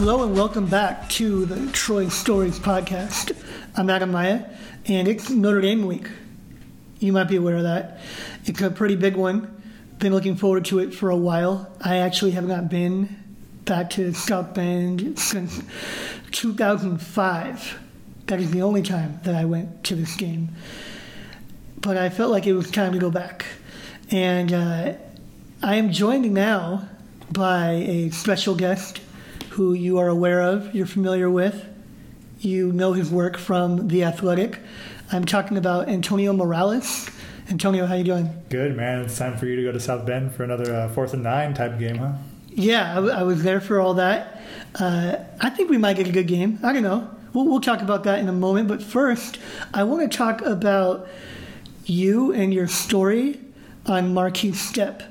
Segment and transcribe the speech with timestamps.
[0.00, 3.36] Hello and welcome back to the Troy Stories podcast.
[3.76, 4.46] I'm Adam Maya,
[4.86, 6.08] and it's Notre Dame week.
[7.00, 8.00] You might be aware of that.
[8.46, 9.62] It's a pretty big one.
[9.98, 11.70] Been looking forward to it for a while.
[11.82, 13.14] I actually have not been
[13.66, 15.62] back to South Bend since
[16.30, 17.78] 2005.
[18.24, 20.48] That is the only time that I went to this game.
[21.76, 23.44] But I felt like it was time to go back.
[24.10, 24.94] And uh,
[25.62, 26.88] I am joined now
[27.30, 28.98] by a special guest
[29.60, 31.66] who you are aware of, you're familiar with.
[32.38, 34.58] You know his work from The Athletic.
[35.12, 37.10] I'm talking about Antonio Morales.
[37.50, 38.30] Antonio, how you doing?
[38.48, 39.02] Good, man.
[39.02, 41.52] It's time for you to go to South Bend for another uh, fourth and nine
[41.52, 42.12] type game, huh?
[42.48, 44.40] Yeah, I, w- I was there for all that.
[44.76, 46.58] Uh, I think we might get a good game.
[46.62, 47.10] I don't know.
[47.34, 48.66] We'll, we'll talk about that in a moment.
[48.66, 49.38] But first,
[49.74, 51.06] I want to talk about
[51.84, 53.38] you and your story
[53.84, 55.02] on Markese Stepp.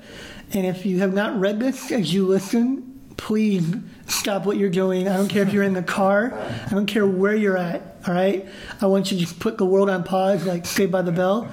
[0.53, 3.75] And if you have not read this as you listen, please
[4.11, 5.07] stop what you're doing.
[5.07, 6.33] I don't care if you're in the car.
[6.65, 7.81] I don't care where you're at.
[8.07, 8.47] All right.
[8.81, 11.49] I want you to just put the world on pause, like Saved by the Bell,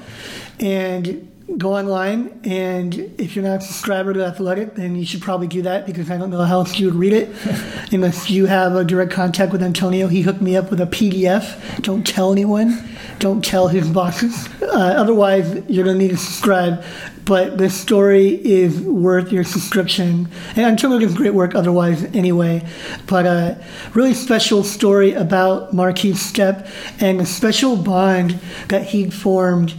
[0.61, 2.41] and go online.
[2.45, 6.11] And if you're not a subscriber to Athletic, then you should probably do that because
[6.11, 7.31] I don't know how else you would read it
[7.93, 10.09] unless you have a direct contact with Antonio.
[10.09, 11.83] He hooked me up with a PDF.
[11.83, 12.89] Don't tell anyone.
[13.19, 14.49] Don't tell his bosses.
[14.62, 16.84] Uh, otherwise, you're going to need to subscribe
[17.27, 20.29] but this story is worth your subscription.
[20.51, 22.65] And Antonio does great work otherwise anyway.
[23.07, 23.63] But a
[23.95, 29.75] really special story about Markese Stepp and a special bond that he formed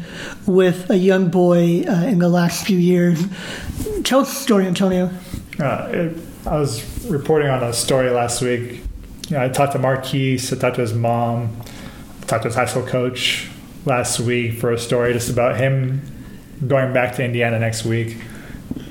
[0.46, 3.26] with a young boy uh, in the last few years.
[4.04, 5.10] Tell us the story, Antonio.
[5.58, 8.82] Uh, it, I was reporting on a story last week.
[9.30, 11.56] You know, I talked to Markese, I talked to his mom,
[12.22, 13.50] I talked to his high school coach
[13.86, 16.02] last week for a story just about him
[16.66, 18.18] going back to Indiana next week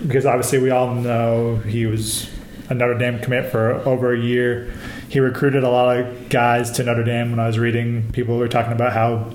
[0.07, 2.31] because obviously we all know he was
[2.69, 4.73] a Notre Dame commit for over a year.
[5.09, 7.31] He recruited a lot of guys to Notre Dame.
[7.31, 9.33] When I was reading, people were talking about how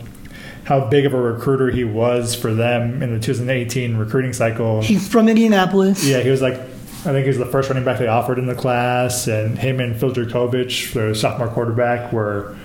[0.64, 4.82] how big of a recruiter he was for them in the 2018 recruiting cycle.
[4.82, 6.06] He's from Indianapolis.
[6.06, 8.46] Yeah, he was like I think he was the first running back they offered in
[8.46, 12.56] the class, and him and Phil Jurkovec, their sophomore quarterback, were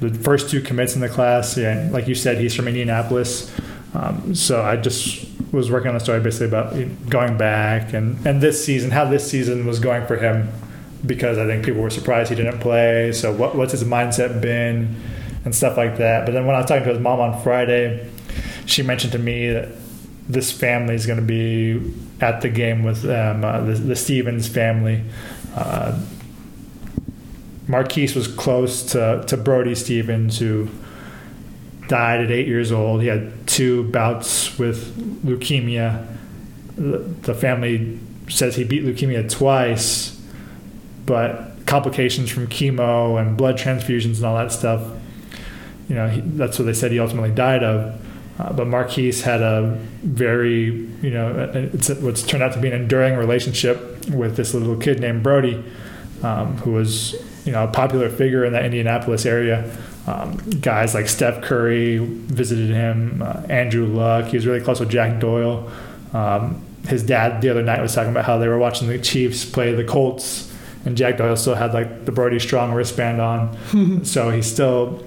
[0.00, 1.56] the first two commits in the class.
[1.56, 3.50] And like you said, he's from Indianapolis.
[3.94, 6.74] Um, so I just was working on a story basically about
[7.08, 10.48] going back and, and this season, how this season was going for him,
[11.04, 13.12] because I think people were surprised he didn't play.
[13.12, 14.96] So what, what's his mindset been
[15.44, 16.26] and stuff like that.
[16.26, 18.08] But then when I was talking to his mom on Friday,
[18.66, 19.68] she mentioned to me that
[20.28, 24.46] this family is going to be at the game with them, uh, the, the Stevens
[24.46, 25.02] family.
[25.56, 25.98] Uh,
[27.66, 30.68] Markese was close to, to Brody Stevens, who
[31.90, 33.02] died at eight years old.
[33.02, 34.96] He had two bouts with
[35.26, 36.06] leukemia.
[36.76, 40.18] The family says he beat leukemia twice,
[41.04, 44.82] but complications from chemo and blood transfusions and all that stuff,
[45.88, 48.00] you know, he, that's what they said he ultimately died of.
[48.38, 50.66] Uh, but Markese had a very,
[51.02, 55.00] you know, it's what's turned out to be an enduring relationship with this little kid
[55.00, 55.62] named Brody,
[56.22, 57.14] um, who was,
[57.44, 59.76] you know, a popular figure in the Indianapolis area.
[60.06, 64.26] Um, guys like Steph Curry visited him, uh, Andrew Luck.
[64.26, 65.70] He was really close with Jack Doyle.
[66.12, 69.44] Um, his dad the other night was talking about how they were watching the Chiefs
[69.44, 70.52] play the Colts,
[70.84, 74.04] and Jack Doyle still had like the Brody Strong wristband on.
[74.04, 75.04] so he still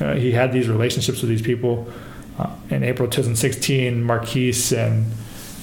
[0.00, 1.90] uh, he had these relationships with these people.
[2.38, 5.06] Uh, in April 2016, Markese and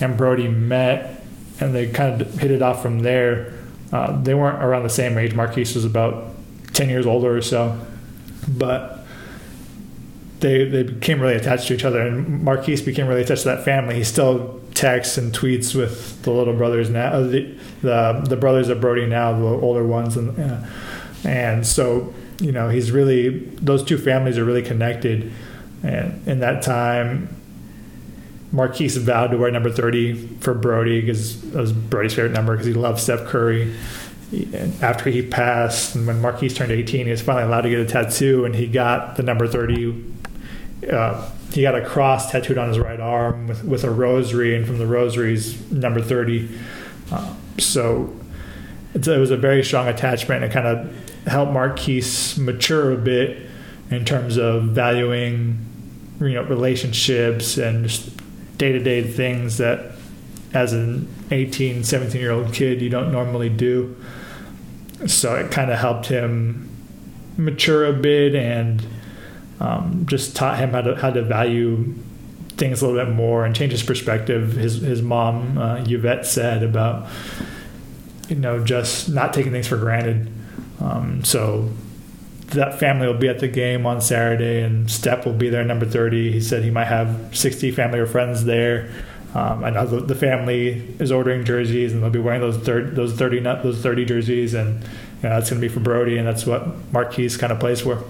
[0.02, 1.24] and Brody met,
[1.60, 3.54] and they kind of hit it off from there.
[3.92, 5.34] Uh, they weren't around the same age.
[5.34, 6.30] Markese was about
[6.74, 7.78] 10 years older or so
[8.48, 9.06] but
[10.42, 13.64] they they became really attached to each other, and Markese became really attached to that
[13.64, 13.96] family.
[13.96, 18.68] He still texts and tweets with the little brothers now, uh, the, the the brothers
[18.70, 20.66] of Brody now, the older ones, and uh,
[21.24, 23.30] and so you know he's really
[23.62, 25.32] those two families are really connected,
[25.84, 27.38] and in that time.
[28.54, 32.66] Markese vowed to wear number 30 for Brody because it was Brody's favorite number because
[32.66, 33.74] he loved Steph Curry
[34.82, 37.86] after he passed and when Markese turned 18, he was finally allowed to get a
[37.86, 40.06] tattoo, and he got the number 30.
[40.92, 44.66] Uh, he got a cross tattooed on his right arm with, with a rosary, and
[44.66, 46.50] from the rosary's number 30.
[47.12, 48.16] Uh, so
[48.94, 50.44] it was a very strong attachment.
[50.44, 53.50] And kind of helped Markese mature a bit
[53.90, 55.66] in terms of valuing,
[56.22, 57.90] you know, relationships and
[58.58, 59.92] day to day things that
[60.54, 63.96] as an 18, 17 year old kid you don't normally do
[65.08, 66.70] so it kind of helped him
[67.38, 68.86] mature a bit and
[69.60, 71.94] um, just taught him how to how to value
[72.58, 74.54] things a little bit more and change his perspective.
[74.54, 77.08] His his mom uh, Yvette said about
[78.28, 80.32] you know just not taking things for granted.
[80.80, 81.70] Um, so
[82.48, 85.86] that family will be at the game on Saturday, and Stepp will be there, number
[85.86, 86.32] 30.
[86.32, 88.92] He said he might have 60 family or friends there.
[89.34, 92.90] Um, I know the, the family is ordering jerseys, and they'll be wearing those thir-
[92.92, 96.18] those 30 nut- those 30 jerseys, and you know, that's going to be for Brody,
[96.18, 98.04] and that's what Markese kind of plays for.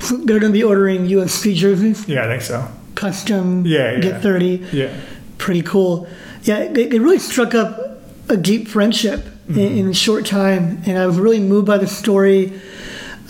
[0.00, 2.66] So they're going to be ordering USC jerseys, Yeah, I think so.
[2.94, 4.00] custom, Yeah, yeah.
[4.00, 4.66] get 30.
[4.72, 4.96] Yeah,
[5.38, 6.08] Pretty cool.
[6.44, 10.96] Yeah, it, it really struck up a deep friendship in, in a short time, and
[10.96, 12.52] I was really moved by the story.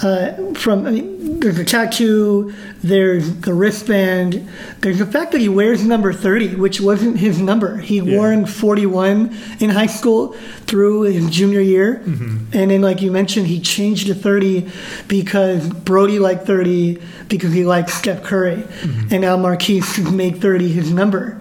[0.03, 2.53] Uh, from I mean, there's a tattoo,
[2.83, 4.49] there's the wristband,
[4.81, 7.77] there's the fact that he wears number 30, which wasn't his number.
[7.77, 8.17] He'd Yeah.
[8.17, 9.31] worn 41
[9.61, 10.35] in high school
[10.67, 14.67] through his junior year, and then, like you mentioned, he changed to 30
[15.09, 16.99] because Brody liked 30
[17.29, 18.65] because he liked Steph Curry,
[19.11, 21.41] and now Markese has made 30 his number,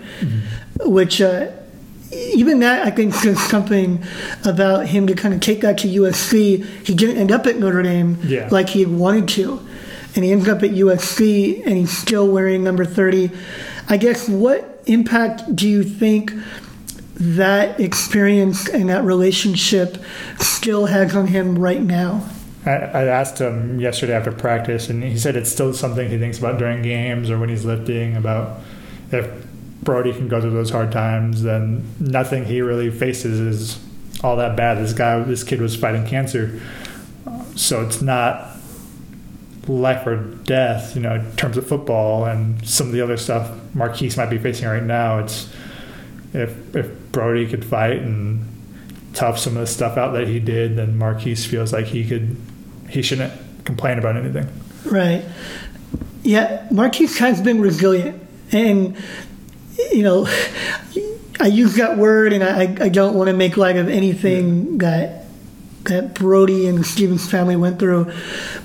[0.86, 1.22] which.
[1.22, 1.48] Uh,
[2.12, 4.04] even that, I think, says something
[4.46, 6.66] about him to kind of take that to USC.
[6.86, 8.48] He didn't end up at Notre Dame Yeah.
[8.52, 9.60] like he wanted to.
[10.16, 13.32] And he ends up at USC and he's still wearing number 30.
[13.88, 16.34] I guess what impact do you think
[17.16, 19.98] that experience and that relationship
[20.40, 22.26] still has on him right now?
[22.66, 26.38] I, I asked him yesterday after practice, and he said it's still something he thinks
[26.38, 28.16] about during games or when he's lifting.
[28.16, 28.60] About
[29.12, 29.28] if
[29.84, 33.84] Brody can go through those hard times, then nothing he really faces is
[34.24, 34.78] all that bad.
[34.78, 36.62] This guy, this kid was fighting cancer,
[37.56, 38.50] so it's not
[39.68, 43.52] life or death, you know, in terms of football and some of the other stuff
[43.76, 45.20] Markese might be facing right now.
[45.20, 45.52] It's
[46.34, 48.46] if if Brody could fight and
[49.14, 52.38] tough some of the stuff out that he did, then Markese feels like he could
[52.90, 53.34] he shouldn't
[53.66, 54.48] complain about anything.
[54.86, 55.24] Right.
[56.24, 58.22] Yeah, Markese has been resilient.
[58.52, 58.98] And,
[59.92, 60.28] you know,
[61.40, 65.26] I use that word and I, I don't want to make light of anything that
[65.86, 68.12] that Brody and Stevens family went through.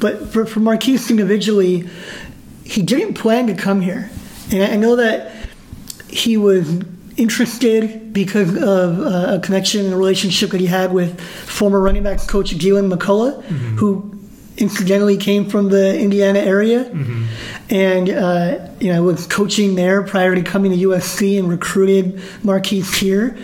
[0.00, 1.88] But for, for Markese individually,
[2.64, 4.10] he didn't plan to come here.
[4.52, 5.32] And I know that
[6.08, 6.82] he was
[7.16, 12.02] interested because of uh, a connection and a relationship that he had with former running
[12.02, 13.42] backs coach Deland McCullough,
[13.78, 14.15] who
[14.58, 16.90] incidentally came from the Indiana area,
[17.70, 22.94] and uh, you know was coaching there prior to coming to USC and recruited Markese
[22.96, 23.36] here.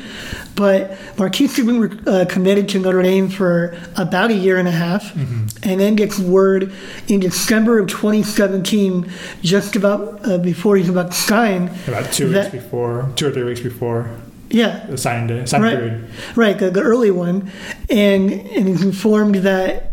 [0.54, 4.72] But Markese had been uh, committed to Notre Dame for about a year and a
[4.72, 6.72] half, and then gets word
[7.08, 9.10] in December of 2017,
[9.42, 11.70] just about uh, before he's about to sign.
[11.88, 14.10] About two that- weeks before, two or three weeks before
[14.50, 16.10] Yeah, the signing day, signing right, period.
[16.36, 17.50] right, the, the early one,
[17.88, 19.91] and and he's informed that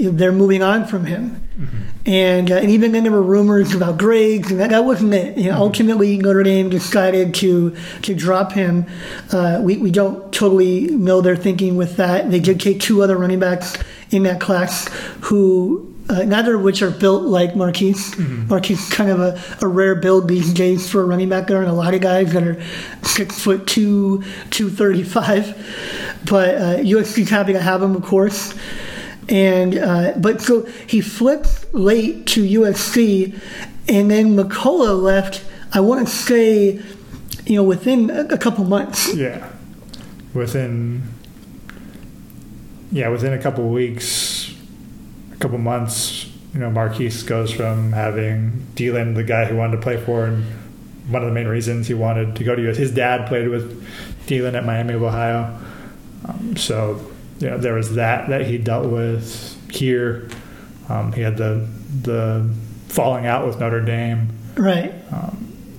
[0.00, 1.42] they're moving on from him,
[2.06, 5.36] and uh, and even then there were rumors about grades, and that, that wasn't it.
[5.36, 8.86] You know, ultimately Notre Dame decided to to drop him.
[9.32, 12.30] Uh, we we don't totally know their thinking with that.
[12.30, 13.76] They did take two other running backs
[14.10, 14.88] in that class
[15.22, 15.86] who.
[16.08, 18.16] Uh, neither of which are built like Markese.
[18.48, 21.46] Markese is kind of a, a rare build these days for a running back.
[21.46, 22.60] There aren't a lot of guys that are
[23.04, 25.54] six foot two, two thirty five.
[26.24, 28.54] But uh, USC's happy to have him, of course.
[29.28, 33.38] And uh, but so he flipped late to USC,
[33.88, 35.44] and then McCullough left.
[35.72, 36.80] I want to say,
[37.46, 39.14] you know, within a, a couple months.
[39.14, 39.48] Yeah,
[40.34, 41.02] within
[42.92, 44.54] yeah within a couple weeks,
[45.32, 49.82] a couple months, you know, Markese goes from having Deland, the guy who wanted to
[49.82, 50.44] play for, and
[51.08, 52.76] one of the main reasons he wanted to go to US.
[52.76, 53.86] His dad played with
[54.26, 55.58] Deland at Miami of Ohio,
[56.26, 57.09] um, so
[57.48, 60.28] know there was that that he dealt with here.
[60.88, 61.66] Um, he had the
[62.02, 62.48] the
[62.88, 64.28] falling out with Notre Dame.
[64.56, 64.92] Right,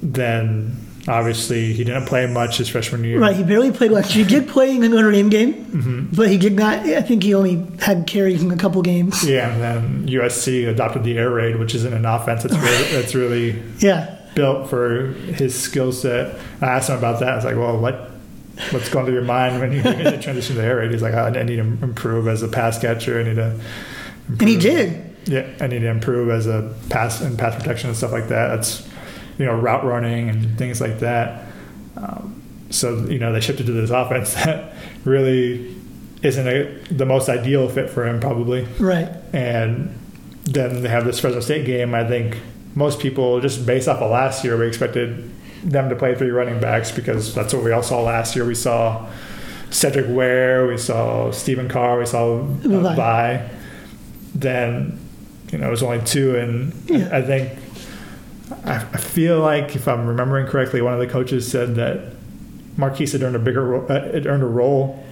[0.01, 0.77] Then
[1.08, 3.20] obviously he didn't play much his freshman year.
[3.20, 3.36] right.
[3.36, 4.06] He barely played year.
[4.06, 6.80] He did play in the Notre Dame game, but he did not.
[6.80, 9.27] I think he only had carries in a couple games.
[9.27, 13.15] Yeah, and then USC adopted the air raid, which isn't an offense that's really, that's
[13.15, 16.39] really Yeah, built for his skill set.
[16.62, 17.30] I asked him about that.
[17.30, 18.11] I was like, "Well, what
[18.72, 19.81] what's going through your mind when you
[20.22, 23.20] transition to the air raid?" He's like, "I need to improve as a pass catcher.
[23.20, 23.60] I need to."
[24.27, 25.08] and he improve- did.
[25.25, 28.48] Yeah, I need to improve as a pass and pass protection and stuff like that.
[28.48, 28.88] That's
[29.38, 31.46] you know route running and things like that.
[31.98, 34.74] Um, so you know they shifted to this offense that
[35.05, 35.75] really
[36.24, 38.65] isn't a, the most ideal fit for him probably.
[38.79, 39.10] Right.
[39.34, 39.98] And
[40.43, 41.93] then they have this Fresno State game.
[41.96, 42.38] I think
[42.75, 45.29] most people, just based off of last year, we expected
[45.63, 48.46] them to play three running backs because that's what we all saw last year.
[48.46, 49.08] We saw
[49.70, 53.48] Cedric Ware, we saw Stephen Carr, we saw uh.
[54.34, 55.00] Then,
[55.51, 56.36] you know, it was only two.
[56.36, 57.10] And Yeah.
[57.12, 57.51] I think,
[58.65, 62.00] I, I feel like, if I'm remembering correctly, one of the coaches said that
[62.77, 65.03] Markese had earned a bigger, ro- uh, had earned a role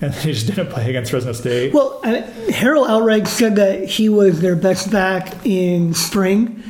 [0.00, 1.72] and he just didn't play against Fresno State.
[1.72, 6.62] Well, uh, Harrell outright said that he was their best back in spring.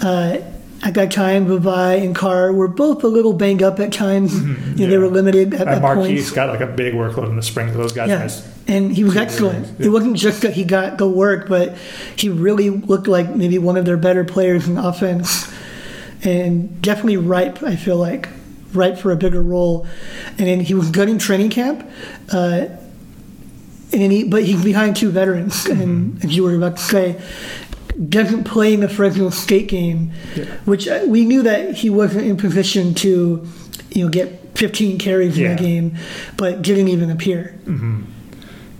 [0.00, 0.38] Uh,
[0.84, 4.34] at that time, Vavae and Carr were both a little banged up at times.
[4.34, 5.00] You know, They Mm-hmm.
[5.02, 7.72] were limited at, at Markese got like a big workload in the spring.
[7.72, 9.64] Those guys Yeah, and he was excellent.
[9.78, 11.76] games, It wasn't just that he got the work, but
[12.16, 15.50] he really looked like maybe one of their better players in offense,
[16.22, 17.62] and definitely ripe.
[17.62, 18.28] I feel like
[18.74, 19.86] ripe for a bigger role.
[20.38, 21.88] And then he was good in training camp,
[22.32, 22.66] uh,
[23.92, 25.80] and he, but he's behind two veterans, Mm-hmm.
[25.82, 27.22] and as you were about to say.
[28.08, 30.44] Doesn't play in the Fresno State game, Yeah.
[30.64, 33.46] which uh, we knew that he wasn't in position to,
[33.92, 35.54] you know, get 15 carries in Yeah.
[35.54, 35.94] the game,
[36.36, 37.54] but didn't even appear.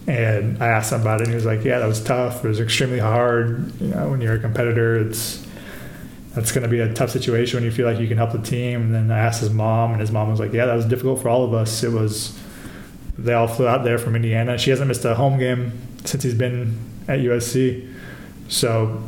[0.06, 2.44] And I asked him about it, and he was like, "Yeah, that was tough.
[2.44, 3.72] It was extremely hard.
[3.80, 5.46] You know, when you're a competitor, it's
[6.34, 8.38] that's going to be a tough situation when you feel like you can help the
[8.38, 10.84] team." And then I asked his mom, and his mom was like, "Yeah, that was
[10.84, 11.82] difficult for all of us.
[11.82, 12.38] It was.
[13.16, 14.58] They all flew out there from Indiana.
[14.58, 15.72] She hasn't missed a home game
[16.04, 16.76] since he's been
[17.08, 17.86] at USC,
[18.48, 19.02] so."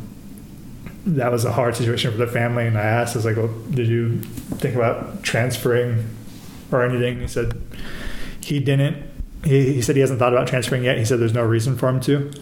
[1.08, 3.46] That was a hard situation for the family, and I asked, "I was like, well,
[3.70, 4.18] did you
[4.58, 6.04] think about transferring
[6.72, 7.60] or anything?" He said
[8.40, 8.96] he didn't.
[9.44, 10.98] He, he said he hasn't thought about transferring yet.
[10.98, 12.32] He said there's no reason for him to.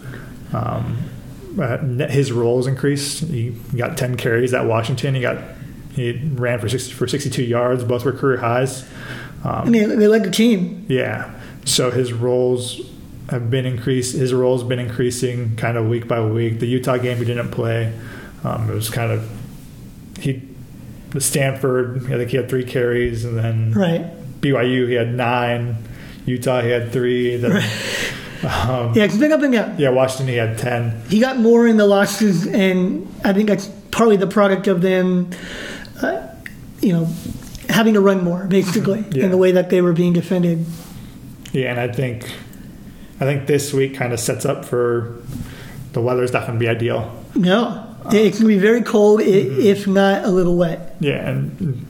[0.51, 0.97] Um,
[1.61, 3.19] uh, his roles increased.
[3.25, 5.13] He got 10 carries at Washington.
[5.13, 5.37] He got
[5.93, 7.83] he ran for 60, for 62 yards.
[7.83, 8.83] Both were career highs.
[9.43, 10.85] Um, And they, they led the team.
[10.89, 11.39] yeah.
[11.65, 12.81] So his roles
[13.29, 14.15] have been increased.
[14.15, 16.59] His role's been increasing kind of week by week.
[16.59, 17.91] The Utah game he didn't play.
[18.43, 19.27] Um, it was kind of
[20.19, 20.43] he
[21.11, 22.03] the Stanford.
[22.05, 24.05] I think he had three carries, and then Right.
[24.41, 25.77] BYU he had nine.
[26.25, 27.37] Utah he had three.
[27.37, 27.51] Then,
[28.43, 29.75] um, Yeah, it's been up and down.
[29.77, 30.93] yeah, Washington he had ten.
[31.09, 35.29] He got more in the losses, and I think that's partly the product of them,
[36.01, 36.21] uh,
[36.81, 37.07] you know,
[37.69, 39.25] having to run more, basically, Yeah.
[39.25, 40.65] in the way that they were being defended.
[41.53, 42.25] Yeah, and I think
[43.19, 45.21] I think this week kind of sets up for
[45.93, 47.23] the weather's not going to be ideal.
[47.35, 47.95] No.
[48.11, 49.61] It can be very cold, i mm-hmm.
[49.61, 50.95] if not a little wet.
[50.99, 51.85] Yeah, and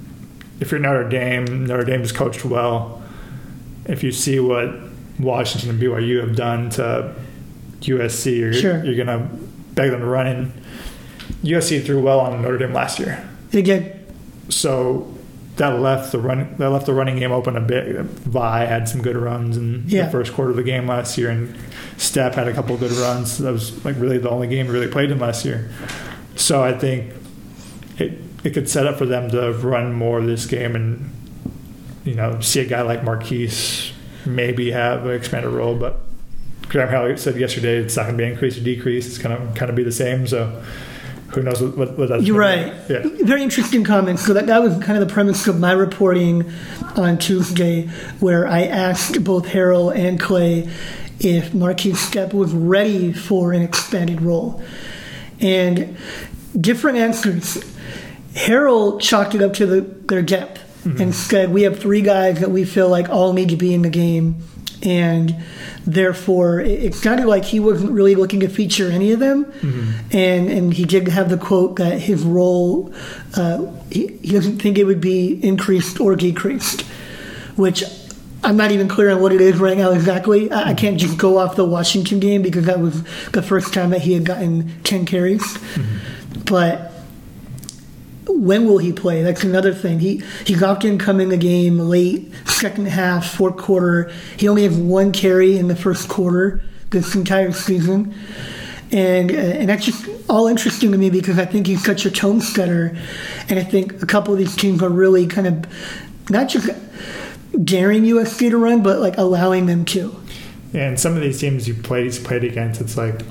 [0.60, 3.04] if you're Notre Dame, Notre Dame is coached well.
[3.86, 4.74] If you see what
[5.20, 7.14] Washington and BYU have done to
[7.82, 8.84] USC, you're, Sure.
[8.86, 9.28] you're going to
[9.74, 10.54] beg them to run in.
[11.44, 13.92] USC threw well on Notre Dame last year, Again,
[14.50, 15.15] so
[15.58, 17.96] that left the run that left the running game open a bit.
[18.06, 20.06] Vi had some good runs in Yeah.
[20.06, 21.56] the first quarter of the game last year, and
[21.98, 23.38] Stepp had a couple of good runs.
[23.38, 25.70] That was like really the only game he really played in last year.
[26.36, 27.12] So I think
[27.98, 31.10] it it could set up for them to run more this game and
[32.04, 33.92] you know see a guy like Markese
[34.26, 36.00] maybe have an expanded role, but
[36.68, 39.08] Graham Harrell said yesterday it's not going to be increased or decreased.
[39.08, 40.26] It's going to kind of be the same.
[40.28, 40.62] So
[41.36, 42.74] who knows what, what, that's you're right.
[42.90, 43.02] Yeah.
[43.04, 44.20] Very interesting comment.
[44.20, 46.52] So that, that was kind of the premise of my reporting
[46.96, 47.88] on Tuesday,
[48.20, 50.70] where I asked both Harrell and Clay
[51.20, 54.64] if Markese Stepp was ready for an expanded role.
[55.40, 55.98] And
[56.60, 57.58] different answers.
[58.34, 61.02] Harrell chalked it up to the, their depth mm-hmm.
[61.02, 63.82] and said, We have three guys that we feel like all need to be in
[63.82, 64.44] the game.
[64.86, 65.36] And
[65.86, 69.52] therefore, it, it sounded like he wasn't really looking to feature any of them.
[70.12, 72.94] And, and he did have the quote that his role,
[73.36, 76.82] uh, he, he doesn't think it would be increased or decreased,
[77.56, 77.84] which
[78.44, 80.52] I'm not even clear on what it is right now exactly.
[80.52, 83.02] I, I can't just go off the Washington game because that was
[83.32, 85.58] the first time that he had gotten 10 carries.
[86.46, 86.92] But
[88.28, 89.22] when will he play?
[89.22, 90.00] That's another thing.
[90.00, 90.24] He
[90.64, 94.12] often come in the game late, second half, fourth quarter.
[94.38, 98.14] He only has one carry in the first quarter this entire season,
[98.92, 102.12] and uh, and that's just all interesting to me because I think he's such a
[102.12, 102.98] tone setter,
[103.50, 105.66] and I think a couple of these teams are really kind of
[106.30, 106.70] not just
[107.64, 110.16] daring USC to run, but like allowing them to.
[110.74, 113.22] And some of these teams you played played against, it's like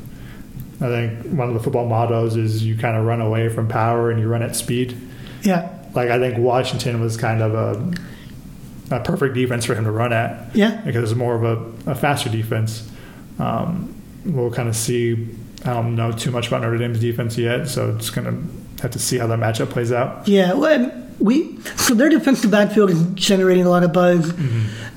[0.80, 4.10] I think one of the football mottos is you kind of run away from power
[4.10, 4.96] and you run at speed.
[5.42, 9.90] Yeah, Like I think Washington was kind of a, a perfect defense for him to
[9.90, 10.80] run at yeah.
[10.84, 12.90] because it's more of a, a faster defense.
[13.38, 15.28] Um, we'll kind of see.
[15.64, 18.90] I don't know too much about Notre Dame's defense yet, so it's going to have
[18.90, 20.28] to see how that matchup plays out.
[20.28, 24.32] Yeah, well, we so their defensive backfield is generating a lot of buzz,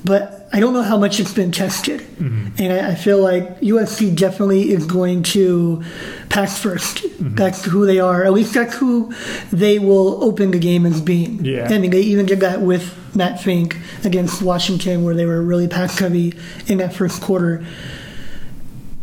[0.03, 2.49] but I don't know how much it's been tested, mm-hmm.
[2.57, 5.83] and I, I feel like USC definitely is going to
[6.29, 7.35] pass 1st mm-hmm.
[7.35, 8.23] That's who they are.
[8.23, 9.13] At least that's who
[9.51, 11.43] they will open the game as being.
[11.43, 11.67] Yeah.
[11.69, 15.67] I mean, they even did that with Matt Fink against Washington, where they were really
[15.67, 16.33] pass heavy
[16.67, 17.65] in that first quarter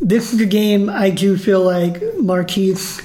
[0.05, 3.03] this is a game I do feel like Markese,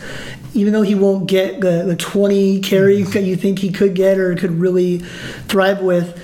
[0.53, 3.13] even though he won't get the, the 20 carries mm-hmm.
[3.13, 4.99] that you think he could get or could really
[5.47, 6.19] thrive with,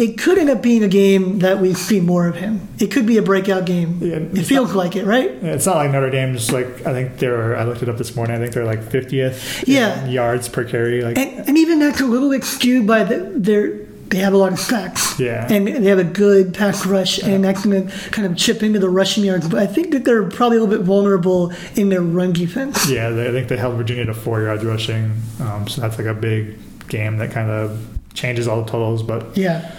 [0.00, 2.66] it could end up being a game that we see more of him.
[2.78, 3.98] It could be a breakout game.
[4.00, 5.30] Yeah, it feels like it, right?
[5.30, 8.34] It's not like Notre Dame's like I think they're I looked it up this morning.
[8.36, 10.06] I think they're like 50th Yeah.
[10.06, 11.02] yards per carry.
[11.02, 14.36] Like And, and even that's a little bit skewed by the, their they have a
[14.36, 15.20] lot of sacks.
[15.20, 15.46] Yeah.
[15.52, 18.80] And they have a good pass rush, and that's going to kind of chip into
[18.80, 19.48] the rushing yards.
[19.48, 22.90] But I think that they're probably a little bit vulnerable in their run defense.
[22.90, 25.12] yeah, they, I think they held Virginia to four yards rushing.
[25.40, 29.04] Um, so that's like a big game that kind of changes all the totals.
[29.04, 29.70] But Yeah.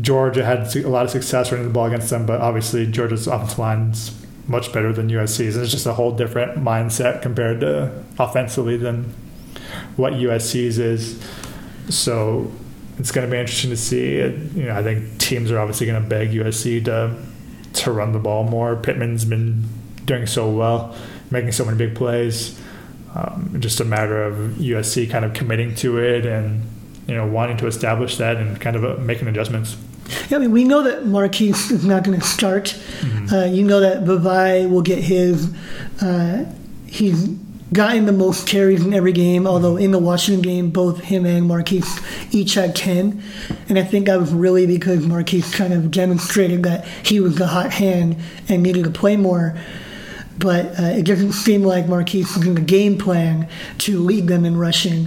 [0.00, 3.58] Georgia had a lot of success running the ball against them, but obviously Georgia's offensive
[3.58, 5.54] line's much better than USC's.
[5.54, 9.14] And it's just a whole different mindset compared to offensively than
[9.96, 11.22] what USC's is.
[11.88, 12.50] So
[12.98, 14.16] it's going to be interesting to see.
[14.16, 17.16] You know, I think teams are obviously going to beg USC to
[17.74, 18.76] to run the ball more.
[18.76, 19.64] Pittman's been
[20.04, 20.94] doing so well,
[21.30, 22.58] making so many big plays.
[23.14, 26.62] Um, just a matter of USC kind of committing to it and
[27.06, 29.76] you know wanting to establish that and kind of uh, making adjustments.
[30.28, 32.78] Yeah, I mean, we know that Markese is not going to start.
[33.32, 35.54] Uh, you know that Vavae will get his.
[36.00, 36.44] Uh,
[36.86, 37.28] he's
[37.72, 41.48] gotten the most carries in every game, although in the Washington game, both him and
[41.48, 43.22] Markese each had 10.
[43.68, 47.46] And I think that was really because Markese kind of demonstrated that he was the
[47.46, 48.16] hot hand
[48.48, 49.58] and needed to play more.
[50.38, 54.44] But uh, it doesn't seem like Markese is in the game plan to lead them
[54.44, 55.06] in rushing.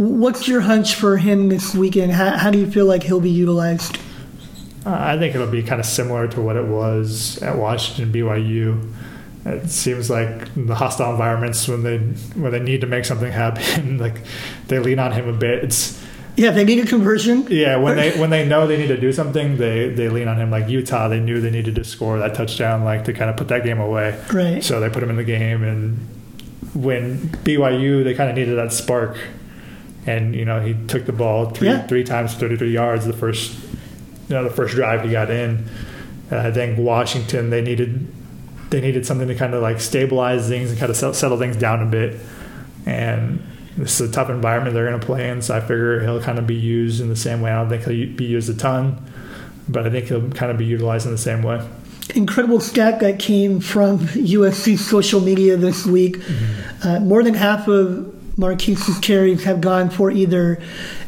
[0.00, 2.12] What's your hunch for him this weekend?
[2.12, 3.98] How, how do you feel like he'll be utilized?
[4.86, 8.90] Uh, I think it'll be kind of similar to what it was at Washington BYU.
[9.44, 13.30] It seems like in the hostile environments when they when they need to make something
[13.30, 14.22] happen, like
[14.68, 15.62] they lean on him a bit.
[15.64, 16.02] It's
[16.34, 17.46] Yeah, they need a conversion.
[17.50, 20.38] yeah when they when they know they need to do something, they they lean on
[20.38, 20.50] him.
[20.50, 23.48] Like Utah, they knew they needed to score that touchdown, like to kind of put
[23.48, 24.18] that game away.
[24.32, 24.64] Right.
[24.64, 25.98] So they put him in the game, and
[26.72, 29.18] when BYU, they kind of needed that spark.
[30.06, 31.86] And you know he took the ball three Yeah.
[31.86, 33.06] three times, thirty three yards.
[33.06, 33.52] The first,
[34.28, 35.66] you know, the first drive he got in.
[36.32, 38.06] Uh, I think Washington they needed
[38.70, 41.82] they needed something to kind of like stabilize things and kind of settle things down
[41.82, 42.18] a bit.
[42.86, 43.42] And
[43.76, 46.38] this is a tough environment they're going to play in, so I figure he'll kind
[46.38, 47.50] of be used in the same way.
[47.50, 48.96] I don't think he'll be used a ton,
[49.68, 51.66] but I think he'll kind of be utilized in the same way.
[52.14, 56.16] Incredible stat that came from USC social media this week.
[56.18, 56.88] Mm-hmm.
[56.88, 60.60] Uh, more than half of Markese's carries have gone for either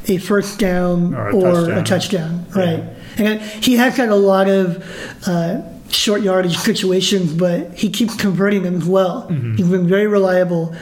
[0.07, 2.45] a first down Or or, a a touchdown.
[2.45, 2.47] touchdown.
[2.55, 2.85] Right.
[3.19, 4.85] And he has had a lot of
[5.27, 9.27] uh, short yardage situations, but he keeps converting them as well.
[9.31, 9.57] Mm-hmm.
[9.57, 10.75] He's been very reliable.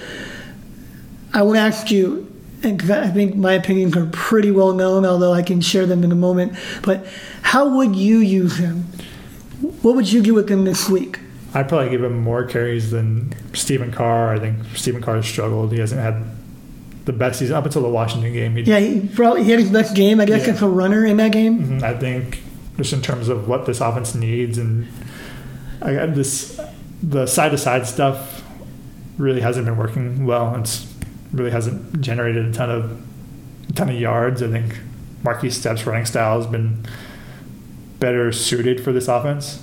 [1.32, 2.26] I would ask you,
[2.62, 6.12] and I think my opinions are pretty well known, although I can share them in
[6.12, 6.54] a moment.
[6.82, 7.06] But
[7.42, 8.84] how would you use him?
[9.82, 11.18] What would you do with him this week?
[11.52, 14.32] I'd probably give him more carries than Stephen Carr.
[14.34, 15.72] I think Stephen Carr has struggled.
[15.72, 16.22] He hasn't had
[17.06, 18.56] the best season up until the Washington game.
[18.56, 20.52] He, Yeah, he probably he had his best game, I guess, Yeah.
[20.54, 21.80] as a runner in that game.
[21.80, 21.82] Mhm.
[21.82, 22.42] I think
[22.76, 24.86] just in terms of what this offense needs, and
[25.82, 26.60] I got this
[27.02, 28.42] the side to side stuff
[29.16, 30.54] really hasn't been working well.
[30.56, 30.86] It's
[31.32, 32.92] really hasn't generated a ton of
[33.68, 34.42] a ton of yards.
[34.42, 34.78] I think
[35.24, 36.78] Markese Stepp's running style has been
[37.98, 39.62] better suited for this offense,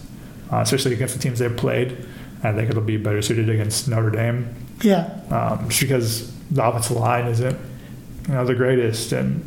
[0.52, 1.98] uh, especially against the teams they've played.
[2.44, 4.48] I think it'll be better suited against Notre Dame
[4.82, 7.58] Yeah, um, just because the offensive line isn't
[8.28, 9.44] you know the greatest, and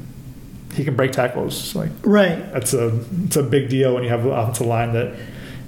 [0.75, 1.75] he can break tackles.
[1.75, 2.53] Like right.
[2.53, 5.15] that's a it's a big deal when you have an offensive line that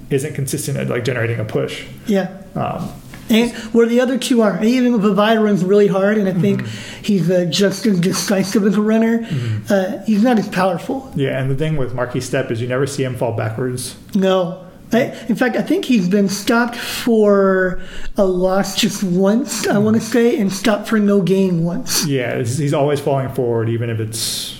[0.09, 1.85] isn't consistent at like generating a push.
[2.07, 2.41] Yeah.
[2.55, 2.89] Um,
[3.29, 7.03] And where the other two are, even Vavae runs really hard, and I think Mm-hmm.
[7.03, 9.25] he's uh, just as decisive as a runner.
[9.69, 11.09] Uh, he's not as powerful.
[11.15, 13.95] yeah, and the thing with Markese Stepp is you never see him fall backwards.
[14.13, 14.67] No.
[14.93, 17.81] I, in fact, I think he's been stopped for
[18.17, 22.05] a loss just once, I want to say, and stopped for no gain once.
[22.05, 24.59] Yeah, he's, always falling forward, even if it's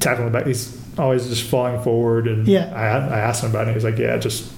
[0.00, 0.46] tackling the back.
[0.46, 2.26] He's always just falling forward.
[2.26, 2.72] And Yeah.
[2.74, 3.74] I, I asked him about it.
[3.74, 4.50] He's like, yeah, just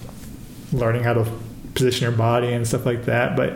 [0.72, 1.26] learning how to
[1.74, 3.36] position your body and stuff like that.
[3.36, 3.54] But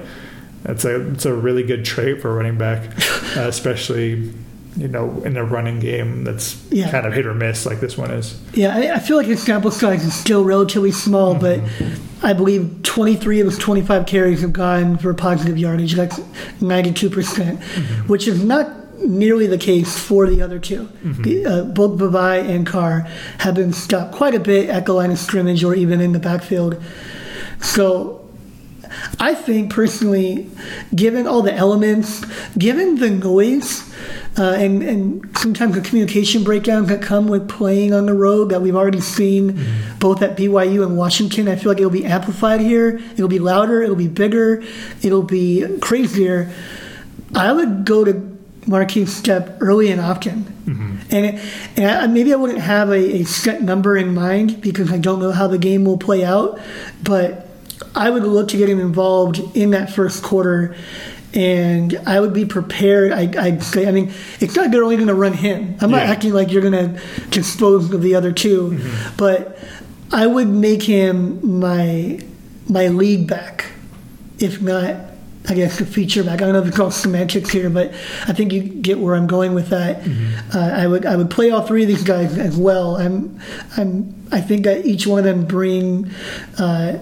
[0.63, 2.83] that's a it's a really good trait for a running back,
[3.37, 4.33] uh, especially
[4.77, 6.91] you know in a running game that's Yeah.
[6.91, 8.41] kind of hit or miss like this one is.
[8.55, 11.91] Yeah, I, I feel like his sample size is still relatively small, mm-hmm.
[12.21, 15.95] but I believe 23 of his 25 carries have gone for positive yardage.
[15.95, 16.19] That's
[16.61, 18.09] 92%, percent mm-hmm.
[18.09, 21.23] which is not nearly the case for the other 2 mm-hmm.
[21.23, 23.01] The, uh, both Vavae and Carr
[23.39, 26.21] have been stopped quite a bit at the line of scrimmage or even in the
[26.21, 26.83] backfield.
[27.61, 28.22] So
[29.19, 30.49] I think personally,
[30.95, 32.25] given all the elements,
[32.57, 33.93] given the noise,
[34.39, 38.63] uh, and, and sometimes the communication breakdowns that come with playing on the road that
[38.63, 39.65] we've already seen
[39.99, 43.01] both at BYU and Washington, I feel like it'll be amplified here.
[43.13, 44.63] It'll be louder, it'll be bigger,
[45.03, 46.51] it'll be crazier.
[47.35, 48.13] I would go to
[48.63, 50.47] Markese Stepp early and often.
[51.11, 51.45] And, it,
[51.77, 55.21] and I, maybe I wouldn't have a, a set number in mind because I don't
[55.21, 56.59] know how the game will play out,
[57.03, 57.49] but
[57.95, 60.75] I would look to get him involved in that first quarter.
[61.35, 63.11] And I would be prepared.
[63.11, 65.77] I, I'd say, I mean, it's not they're only going to run him.
[65.81, 66.11] I'm not Yeah.
[66.13, 68.79] acting like you're going to dispose of the other 2
[69.17, 69.59] but
[70.13, 72.21] I would make him my
[72.69, 73.65] my lead back,
[74.39, 74.95] if not,
[75.49, 76.35] I guess the feature back.
[76.43, 77.93] I don't know if it's called semantics here, but
[78.29, 80.07] I think you get where I'm going with that.
[80.55, 82.97] Uh, I would I would play all three of these guys as well.
[82.97, 83.41] I'm
[83.79, 86.11] I'm I think that each one of them bring
[86.59, 86.99] uh,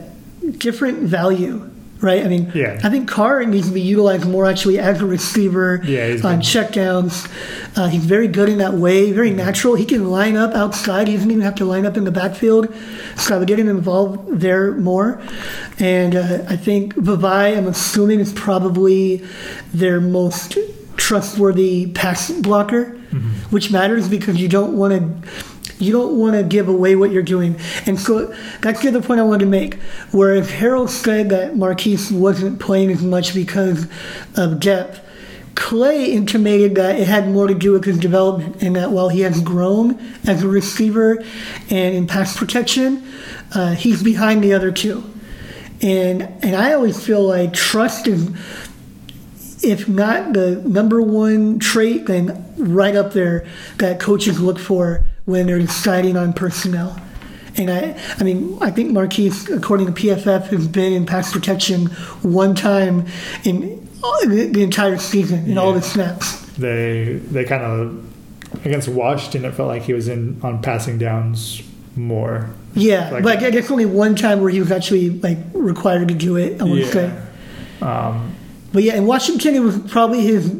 [0.58, 1.66] different value.
[2.02, 2.80] Right, I mean, Yeah.
[2.82, 7.28] I think Carr needs to be utilized more actually as a receiver Yeah, on checkdowns.
[7.76, 9.74] Uh, he's very good in that way, very natural.
[9.74, 11.08] He can line up outside.
[11.08, 12.74] He doesn't even have to line up in the backfield.
[13.18, 15.20] So I would get him involved there more.
[15.78, 19.22] And uh, I think Vavae, I'm assuming, is probably
[19.74, 20.56] their most
[20.96, 22.84] trustworthy pass blocker,
[23.50, 25.28] which matters because you don't want to.
[25.80, 27.58] You don't want to give away what you're doing.
[27.86, 29.74] And so that's the other point I wanted to make.
[30.12, 33.88] Whereas Harrell said that Markese wasn't playing as much because
[34.36, 35.00] of depth,
[35.54, 39.20] Clay intimated that it had more to do with his development, and that while he
[39.20, 41.22] has grown as a receiver
[41.68, 43.06] and in pass protection,
[43.54, 45.04] uh, he's behind the other two.
[45.82, 48.30] And and I always feel like trust is,
[49.62, 53.46] if not the number one trait, then right up there
[53.78, 57.00] that coaches look for when they're deciding on personnel.
[57.56, 61.86] And I, I mean, I think Markese, according to PFF, has been in pass protection
[62.22, 63.06] one time
[63.44, 63.86] in
[64.28, 66.40] the the entire season in all the snaps.
[66.52, 69.44] They they kind of against Washington.
[69.44, 71.60] It felt like he was in on passing downs
[71.96, 72.48] more.
[72.74, 76.14] Yeah, Like- but I guess only one time where he was actually like required to
[76.14, 76.60] do it.
[76.60, 77.12] I would say.
[77.82, 78.29] Um,
[78.72, 80.52] But yeah, in Washington, it was probably his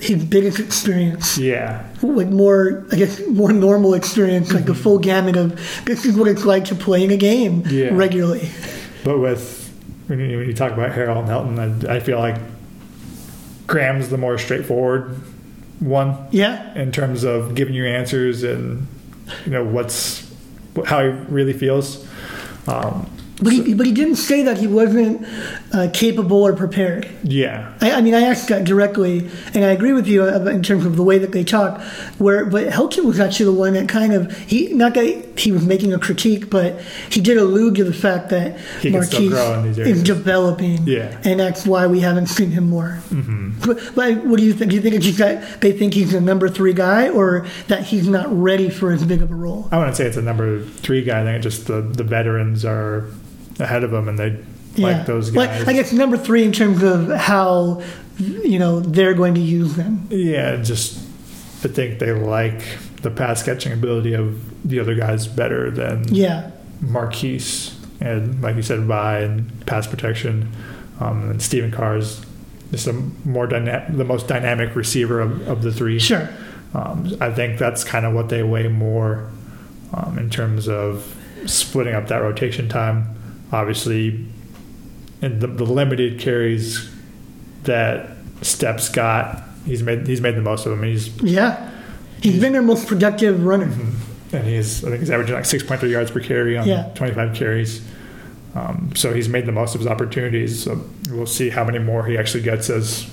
[0.00, 1.36] his biggest experience.
[1.36, 1.84] yeah.
[2.02, 6.28] like more, I guess, more normal experience, like the full gamut of this is what
[6.28, 7.90] it's like to play in a game Yeah.
[7.92, 8.48] regularly.
[9.04, 9.70] But with
[10.06, 12.36] when you, when you talk about Harrell and Helton, I, I feel like
[13.66, 15.20] Graham's the more straightforward
[15.80, 18.86] one Yeah, in terms of giving you answers and
[19.44, 20.26] you know what's
[20.86, 22.06] how he really feels.
[22.66, 23.10] Um,
[23.42, 25.26] but he, but he didn't say that he wasn't
[25.72, 27.08] uh, capable or prepared.
[27.22, 30.62] yeah, I, I mean, I asked that directly, and I agree with you uh, in
[30.62, 31.80] terms of the way that they talk.
[32.18, 35.64] Where, but Helton was actually the one that kind of he not that he was
[35.64, 39.62] making a critique, but he did allude to the fact that He Markese grow in
[39.64, 41.20] these is developing, Yeah.
[41.24, 43.00] and that's why we haven't seen him more.
[43.10, 43.60] Mm-hmm.
[43.66, 44.70] But, but what do you think?
[44.70, 47.82] Do you think it's just that they think he's a number three guy, or that
[47.84, 49.68] he's not ready for as big of a role?
[49.72, 51.20] I wouldn't say it's a number three guy.
[51.20, 53.06] I think it's just the the veterans are
[53.58, 54.38] ahead of them, and they
[54.76, 55.68] like those Like, guys.
[55.68, 57.82] I guess number three in terms of how
[58.18, 60.06] you know they're going to use them.
[60.10, 60.98] Yeah, just
[61.64, 62.62] I think they like
[63.02, 66.50] the pass catching ability of the other guys better than Yeah,
[66.82, 70.50] Markese and like you said, Vi and pass protection.
[71.00, 72.24] Um, and Stephen Carr is
[72.70, 72.92] just a
[73.24, 75.98] more dyna- the most dynamic receiver of, of the three.
[75.98, 76.28] sure.
[76.74, 79.30] Um, I think that's kind of what they weigh more
[79.92, 81.14] um, in terms of
[81.46, 83.14] splitting up that rotation time.
[83.52, 84.24] Obviously,
[85.20, 86.90] in the, the limited carries
[87.64, 88.10] that
[88.40, 90.82] Stepp's got, he's made he's made the most of them.
[90.82, 91.70] He's Yeah.
[92.22, 93.70] He's been their most productive runner.
[94.32, 96.84] and he's I think he's averaging like six point three yards per carry on Yeah.
[96.94, 97.86] twenty five carries.
[98.54, 100.62] Um, so he's made the most of his opportunities.
[100.62, 103.08] So we'll see how many more he actually gets as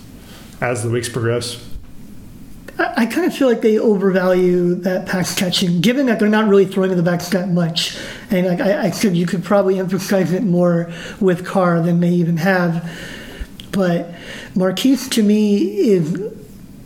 [0.62, 1.63] as the weeks progress.
[2.79, 6.65] I, kind of feel like they overvalue that pass catching, given that they're not really
[6.65, 7.97] throwing to the backs that much.
[8.31, 12.09] And like I, I said, you could probably emphasize it more with Carr than they
[12.09, 12.89] even have.
[13.71, 14.13] But
[14.55, 15.57] Markese, to me,
[15.89, 16.33] is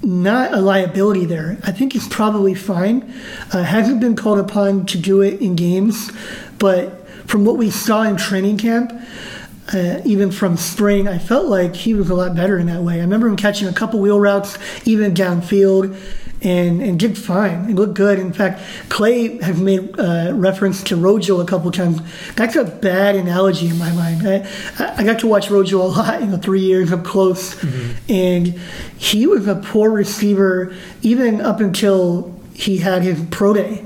[0.01, 1.58] not a liability there.
[1.63, 3.13] I think he's probably fine.
[3.53, 6.12] Uh, hasn't been called upon to do it in games,
[6.60, 8.91] but from what we saw in training camp,
[9.71, 12.95] uh, even from spring, I felt like he was a lot better in that way.
[12.95, 15.97] I remember him catching a couple wheel routes, even downfield,
[16.41, 17.69] and, and did fine.
[17.69, 18.19] It looked good.
[18.19, 22.02] In fact, Clay has made uh, reference to Rojo a couple times.
[22.36, 24.28] That's a bad analogy in my mind.
[24.28, 27.56] I, I got to watch Rojo a lot, in the three years up close,
[28.10, 28.47] and
[28.97, 33.86] he was a poor receiver even up until he had his pro day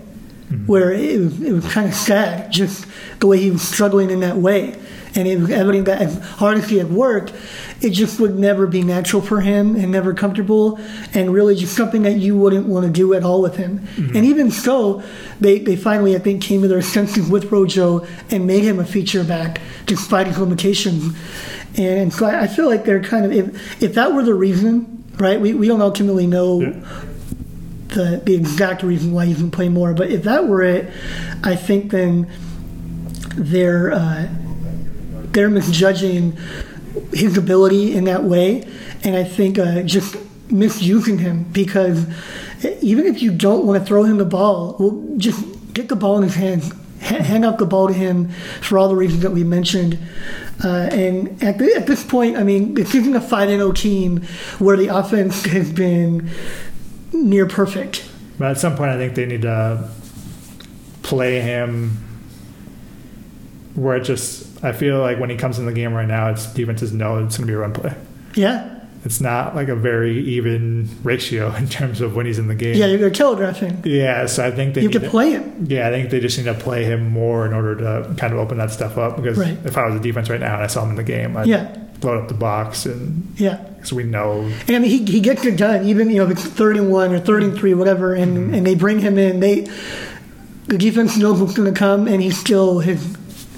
[0.66, 2.86] where it was, it was kind of sad just
[3.20, 4.76] the way he was struggling in that way.
[5.16, 7.34] And it was evident that as hard as he had worked,
[7.82, 10.80] it just would never be natural for him and never comfortable
[11.14, 13.88] and really just something that you wouldn't want to do at all with him.
[13.98, 15.02] And even so,
[15.40, 18.86] they, they finally, I think, came to their senses with Rojo and made him a
[18.86, 21.16] feature back despite his limitations.
[21.78, 24.94] And so I I feel like they're kind of, if, if that were the reason
[25.20, 25.42] right?
[25.42, 26.70] We, we don't ultimately know Yeah.
[27.88, 29.94] the, the exact reason why he can play more.
[29.96, 30.92] But if that were it,
[31.44, 32.30] I think then
[33.36, 34.28] they're uh,
[35.32, 36.38] they're misjudging
[37.14, 38.68] his ability in that way,
[39.04, 40.16] and I think uh, just
[40.50, 42.06] misusing him because
[42.82, 46.18] even if you don't want to throw him the ball, well, just get the ball
[46.18, 48.30] in his hands, ha- hand out the ball to him
[48.62, 50.00] for all the reasons that we mentioned.
[50.64, 54.24] Uh, and at, the, at this point, I mean, this isn't a 5 0 team
[54.58, 56.30] where the offense has been
[57.14, 58.10] near perfect.
[58.40, 59.90] But at some point, I think they need to
[61.04, 62.07] play him
[63.78, 64.64] where it just.
[64.64, 67.38] I feel like when he comes in the game right now, it's defenses know it's
[67.38, 67.96] going to be a run play.
[68.36, 68.74] Yeah.
[69.06, 72.76] It's not like a very even ratio in terms of when he's in the game.
[72.76, 73.82] Yeah, you're telegraphing.
[73.86, 75.66] Yeah, so I think they You need to play him.
[75.70, 78.40] Yeah, I think they just need to play him more in order to kind of
[78.40, 79.16] open that stuff up.
[79.16, 79.58] Because Right.
[79.64, 81.48] if I was a defense right now and I saw him in the game, I'd
[81.48, 81.68] Yeah.
[82.04, 83.60] load up the box and Yeah.
[83.76, 84.50] because we know.
[84.68, 86.92] And I mean, he, he gets it done, even, you know, if it's third and
[86.92, 88.54] one or third and three, whatever, and, mm-hmm.
[88.56, 89.40] and they bring him in.
[89.40, 89.68] They
[90.68, 93.00] The defense knows what's going to come, and he still has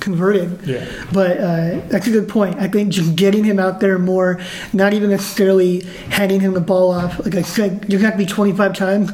[0.10, 0.68] converted.
[0.68, 1.06] Yeah.
[1.14, 2.60] But uh, that's a good point.
[2.60, 4.40] I think just getting him out there more,
[4.74, 7.20] not even necessarily handing him the ball off.
[7.24, 9.12] Like I said, you're going to be 25 times.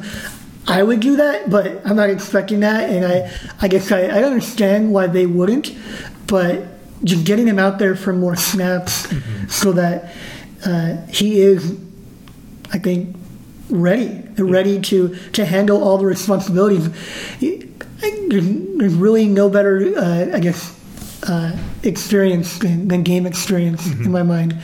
[0.66, 2.90] I would do that, but I'm not expecting that.
[2.90, 3.30] And I,
[3.60, 5.72] I guess I, I understand why they wouldn't,
[6.26, 6.64] but
[7.04, 9.06] just getting him out there for more snaps
[9.48, 10.12] so that
[10.64, 11.78] uh, he is,
[12.72, 13.14] I think,
[13.68, 16.88] ready, ready to, to handle all the responsibilities.
[17.38, 20.75] There's really no better, uh, I guess,
[21.28, 24.56] uh, experience than, than game experience in my mind.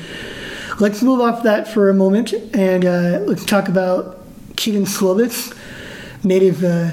[0.80, 4.18] Let's move off that for a moment and uh, let's talk about
[4.56, 5.56] Kedon Slovis.
[6.24, 6.90] native uh,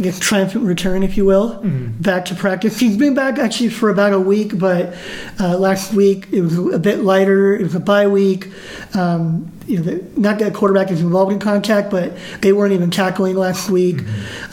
[0.00, 1.60] I guess, triumphant return, if you will,
[2.00, 2.78] back to practice.
[2.78, 4.94] He's been back actually for about a week, but
[5.40, 7.54] uh, last week it was a bit lighter.
[7.54, 8.48] It was a bye week.
[8.94, 12.90] Um, you know, the, not that quarterback is involved in contact, but they weren't even
[12.90, 14.02] tackling last week.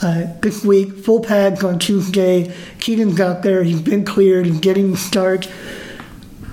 [0.02, 2.52] Uh, this week, full pads on Tuesday.
[2.80, 3.62] Kedon's out there.
[3.62, 4.46] He's been cleared.
[4.46, 5.46] He's getting the start.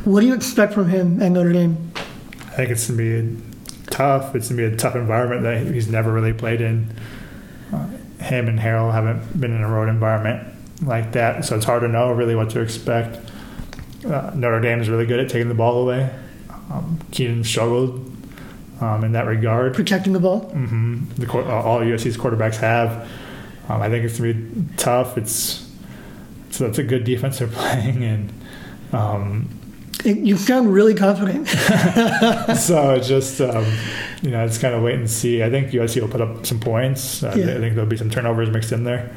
[0.03, 1.91] What do you expect from him at Notre Dame?
[2.41, 3.43] I think it's going to be
[3.88, 4.36] tough.
[4.36, 6.89] It's going to be a tough environment that he's never really played in.
[8.23, 10.47] Him and Harrell haven't been in a road environment
[10.81, 13.19] like that, so it's hard to know really what to expect.
[14.05, 16.09] Uh, Notre Dame is really good at taking the ball away.
[16.71, 18.12] Um, Kedon struggled
[18.81, 19.73] um, in that regard.
[19.73, 20.49] Protecting the ball?
[20.51, 21.05] Mm-hmm.
[21.15, 23.09] The uh, all USC's quarterbacks have.
[23.69, 25.17] Um, I think it's going to be tough.
[25.17, 25.69] It's
[26.49, 28.33] so that's a good defense they're playing, and
[28.91, 29.49] um,
[30.05, 31.47] you sound really confident.
[32.57, 33.65] so just um,
[34.21, 35.43] you know it's kind of wait and see.
[35.43, 37.23] I think USC will put up some points.
[37.23, 37.45] Uh, Yeah.
[37.55, 39.15] I think there'll be some turnovers mixed in there,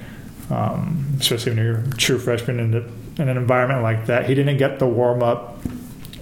[0.51, 2.85] um, especially when you're a true freshman in, the,
[3.23, 4.27] in an environment like that.
[4.29, 5.59] He didn't get the warm up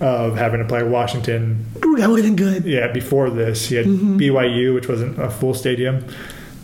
[0.00, 1.66] of having to play Washington.
[1.84, 2.64] Ooh, that would have been good.
[2.64, 4.18] Yeah, before this he had Mm-hmm.
[4.18, 6.04] BYU, which wasn't a full stadium.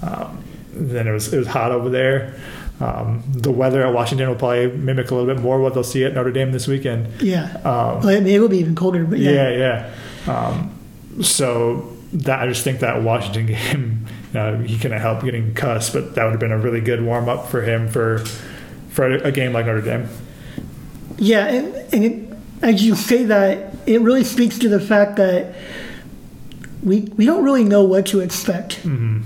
[0.03, 2.35] Um, then it was it was hot over there.
[2.81, 6.03] Um, the weather at Washington will probably mimic a little bit more what they'll see
[6.05, 7.21] at Notre Dame this weekend.
[7.21, 7.45] Yeah.
[7.57, 9.51] Um, Well, I mean, it will be even colder, but yeah.
[9.51, 9.91] yeah,
[10.27, 10.35] yeah.
[10.35, 15.53] Um, so that I just think that Washington game, you know, he couldn't help getting
[15.55, 18.25] cussed, but that would have been a really good warm up for him for
[18.91, 20.09] for a game like Notre Dame.
[21.19, 25.55] Yeah, and, and it, as you say that, it really speaks to the fact that
[26.83, 28.81] we we don't really know what to expect.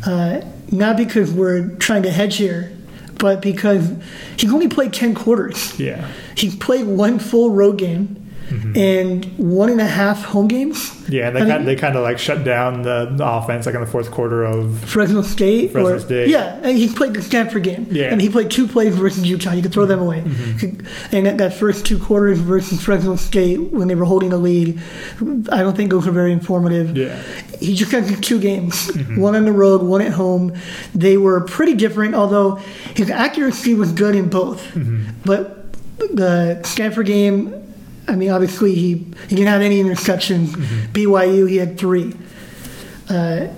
[0.04, 0.40] Uh,
[0.72, 2.73] not because we're trying to hedge here,
[3.18, 3.92] but because
[4.36, 5.78] he's only played ten quarters.
[5.78, 8.76] Yeah, He's played one full road game Mm-hmm.
[8.76, 10.92] and one and a half home games.
[11.08, 11.28] yeah.
[11.28, 13.74] And they I kind mean- they kind of like shut down the, the offense like
[13.74, 15.72] in the fourth quarter of Fresno State.
[15.72, 16.28] Fresno or, State.
[16.28, 17.86] Yeah, and he played the Stanford game.
[17.90, 18.06] Yeah.
[18.12, 19.52] And he played two plays versus Utah.
[19.52, 20.20] You could throw them away.
[20.22, 21.14] Mm-hmm.
[21.16, 24.78] And that, that first two quarters versus Fresno State, when they were holding a lead,
[25.50, 26.96] I don't think those were very informative.
[26.96, 27.22] yeah.
[27.60, 29.20] He just got two games, mm-hmm.
[29.20, 30.54] one on the road, one at home.
[30.94, 32.56] They were pretty different, although
[32.94, 34.62] his accuracy was good in both.
[35.24, 37.63] But the Stanford game,
[38.06, 40.48] I mean, obviously he, he didn't have any interceptions.
[40.48, 40.92] Mm-hmm.
[40.92, 42.14] BYU, he had three.
[43.08, 43.48] Uh,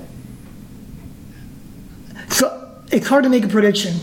[2.29, 3.97] so it's hard to make a prediction.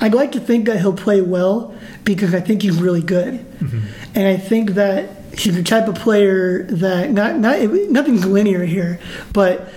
[0.00, 3.80] I'd like to think that he'll play well because I think he's really good, mm-hmm.
[4.14, 9.00] and I think that he's the type of player that not not nothing's linear here,
[9.32, 9.68] but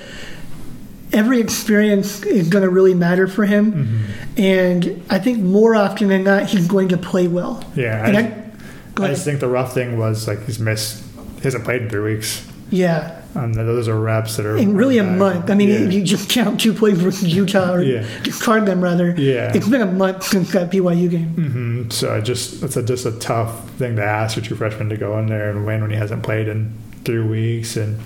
[1.11, 4.39] every experience is going to really matter for him, mm-hmm.
[4.39, 7.63] and I think more often than not he's going to play well.
[7.75, 8.05] Yeah,
[9.05, 11.03] I- just think the rough thing was like he's missed.
[11.37, 13.21] He hasn't played in three weeks, yeah.
[13.33, 15.49] and those are reps that are In really a month.
[15.49, 15.77] I mean, yeah.
[15.89, 18.05] you just count two plays versus Utah, or Yeah.
[18.23, 19.15] discard them rather.
[19.17, 19.51] Yeah.
[19.55, 21.29] It's been a month since that BYU game.
[21.29, 24.89] hmm So I just it's a, just a tough thing to ask your true freshman
[24.89, 26.73] to go in there and win when he hasn't played in
[27.05, 27.99] three weeks, and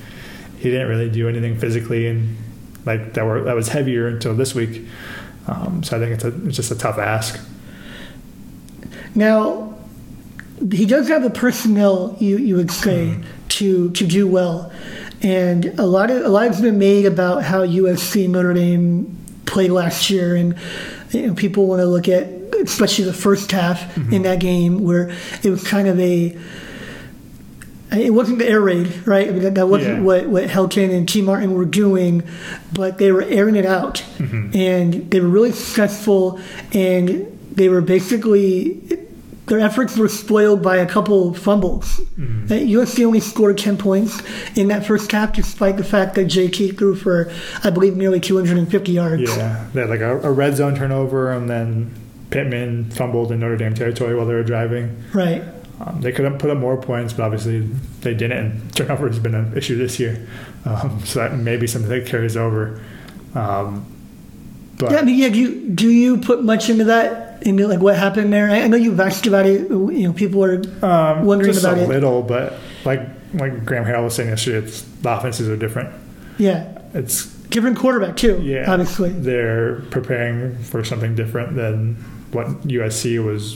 [0.59, 2.37] he didn't really do anything physically and
[2.85, 4.85] like that were that was heavier until this week.
[5.47, 7.39] Um, so I think it's a it's just a tough ask.
[9.15, 9.72] Now,
[10.71, 13.23] he does have the personnel, you, you would say, hmm.
[13.49, 14.71] to to do well,
[15.21, 19.71] and a lot of a lot has been made about how USC Notre Dame played
[19.71, 20.55] last year, and
[21.11, 22.27] you know, people want to look at
[22.63, 24.13] especially the first half mm-hmm.
[24.13, 25.11] in that game where
[25.43, 26.37] it was kind of a
[27.91, 29.27] it wasn't the air raid, right?
[29.27, 30.03] I mean, that, that wasn't Yeah.
[30.03, 32.23] what, what Helton and Tee Martin were doing,
[32.73, 34.03] but they were airing it out.
[34.17, 34.57] Mm-hmm.
[34.57, 36.39] And they were really successful,
[36.73, 38.81] and they were basically,
[39.47, 41.99] their efforts were spoiled by a couple fumbles.
[41.99, 44.21] Uh, USC only scored 10 points
[44.55, 47.31] in that first half, despite the fact that JT threw for,
[47.63, 49.23] I believe, nearly 250 yards.
[49.23, 51.93] Yeah, they had like a, a red zone turnover, and then
[52.29, 55.03] Pittman fumbled in Notre Dame territory while they were driving.
[55.13, 55.43] Right.
[55.81, 57.61] Um, they could have put up more points, but obviously
[58.01, 58.37] they didn't.
[58.37, 60.25] And turnover has been an issue this year,
[60.65, 62.81] um, so that may be something that carries over.
[63.35, 63.92] Um,
[64.83, 65.29] but Yeah, I mean, yeah.
[65.29, 67.43] Do you do you put much into that?
[67.43, 68.49] Into like what happened there?
[68.49, 69.69] I, I know you've asked about it.
[69.69, 71.81] You know, people are um, wondering about it.
[71.81, 71.89] a it.
[71.89, 72.53] little, but
[72.85, 73.01] like
[73.33, 74.65] like Graham Harrell was saying yesterday,
[75.01, 75.93] the offenses are different.
[76.37, 78.41] yeah It's different quarterback too.
[78.43, 79.09] yeah, obviously.
[79.09, 81.95] they're preparing for something different than
[82.31, 83.55] what USC was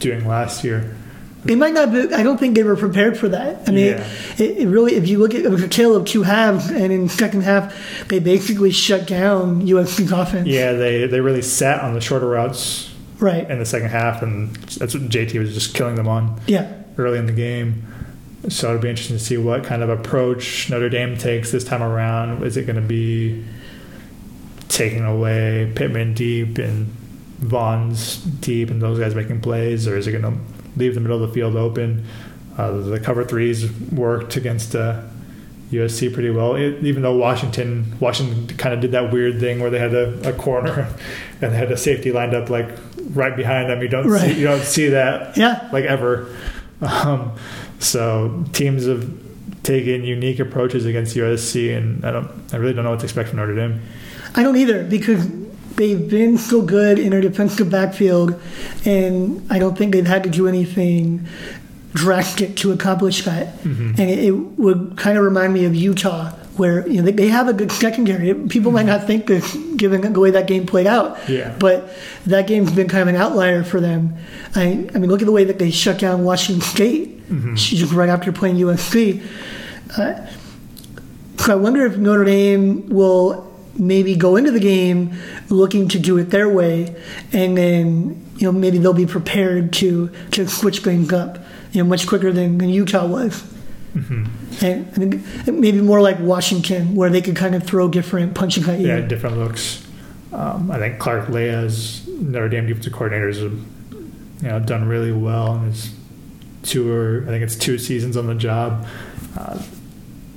[0.00, 0.96] doing last year.
[1.44, 1.92] They might not.
[1.92, 3.68] Be, I don't think they were prepared for that.
[3.68, 4.06] I mean, Yeah.
[4.38, 4.94] it, it really.
[4.94, 7.74] If you look at it was a tale of two halves, and in second half,
[8.08, 10.48] they basically shut down USC's offense.
[10.48, 13.48] Yeah, they they really sat on the shorter routes Right.
[13.50, 16.40] in the second half, and that's what JT was just killing them on.
[16.46, 16.72] Yeah.
[16.96, 17.82] early in the game.
[18.48, 21.82] So it'll be interesting to see what kind of approach Notre Dame takes this time
[21.82, 22.42] around.
[22.44, 23.42] Is it going to be
[24.68, 26.94] taking away Pittman deep and
[27.40, 30.40] Vaughns deep and those guys making plays, or is it going to
[30.76, 32.04] leave the middle of the field open?
[32.56, 35.02] Uh, the cover threes worked against uh,
[35.72, 39.70] USC pretty well, it, even though Washington Washington kind of did that weird thing where
[39.70, 40.86] they had a, a corner
[41.42, 42.68] and they had a safety lined up like
[43.10, 43.82] right behind them.
[43.82, 44.30] You don't Right.
[44.32, 45.68] see, you don't see that Yeah.
[45.72, 46.28] like ever.
[46.80, 47.32] Um,
[47.80, 49.10] so teams have
[49.62, 53.30] taken unique approaches against USC, and I don't, I really don't know what to expect
[53.30, 53.80] from Notre Dame.
[54.36, 55.26] I don't either because
[55.76, 58.40] they've been so good in their defensive backfield,
[58.84, 61.26] and I don't think they've had to do anything
[61.92, 63.54] drastic to accomplish that.
[63.64, 67.28] And it, it would kind of remind me of Utah, where you know they, they
[67.28, 68.34] have a good secondary.
[68.48, 71.18] People might not think this, given the way that game played out.
[71.28, 71.54] Yeah.
[71.58, 71.88] But
[72.26, 74.16] that game's been kind of an outlier for them.
[74.54, 77.10] I, I mean, look at the way that they shut down Washington State
[77.54, 79.24] just right after playing USC.
[79.96, 80.26] Uh,
[81.38, 85.14] so I wonder if Notre Dame will maybe go into the game
[85.48, 86.94] looking to do it their way,
[87.32, 91.38] and then you know maybe they'll be prepared to to switch things up,
[91.72, 93.42] you know, much quicker than, than Utah was.
[93.94, 98.68] And I think maybe more like Washington, where they could kind of throw different punches
[98.68, 98.88] at you.
[98.88, 99.86] Yeah, different looks.
[100.32, 103.52] Um, I think Clark Lea's Notre Dame defensive coordinators have
[104.42, 105.94] you know done really well in his
[106.64, 108.86] two or I think it's two seasons on the job.
[109.38, 109.62] Uh,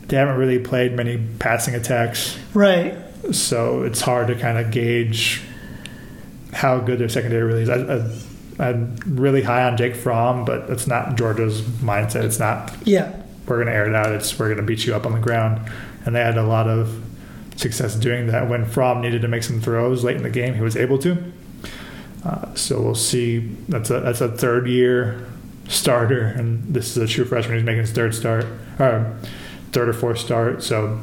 [0.07, 2.95] they haven't really played many passing attacks, Right.
[3.31, 5.41] So it's hard to kind of gauge
[6.53, 7.69] how good their secondary really is.
[7.69, 12.23] I, I'm really high on Jake Fromm, but that's not Georgia's mindset.
[12.23, 13.11] It's not Yeah.
[13.45, 14.11] we're going to air it out.
[14.13, 15.59] It's we're going to beat you up on the ground,
[16.05, 17.03] and they had a lot of
[17.55, 18.49] success doing that.
[18.49, 21.17] When Fromm needed to make some throws late in the game, he was able to.
[22.25, 23.39] Uh, so we'll see.
[23.69, 25.23] That's a that's a third year
[25.67, 28.45] starter, and this is a true freshman who's making his third start,
[28.79, 29.15] or
[29.71, 30.63] third or fourth start.
[30.63, 30.99] So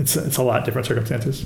[0.00, 1.44] it's it's a lot different circumstances.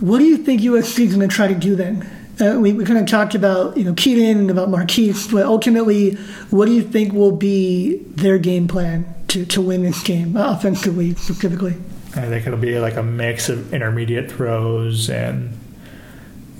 [0.00, 2.08] What do you think USC is going to try to do then?
[2.38, 6.14] Uh, we, we kind of talked about you know Kedon and about Markese, but ultimately,
[6.50, 10.54] what do you think will be their game plan to, to win this game uh,
[10.54, 11.74] offensively specifically?
[12.14, 15.58] I think it'll be like a mix of intermediate throws and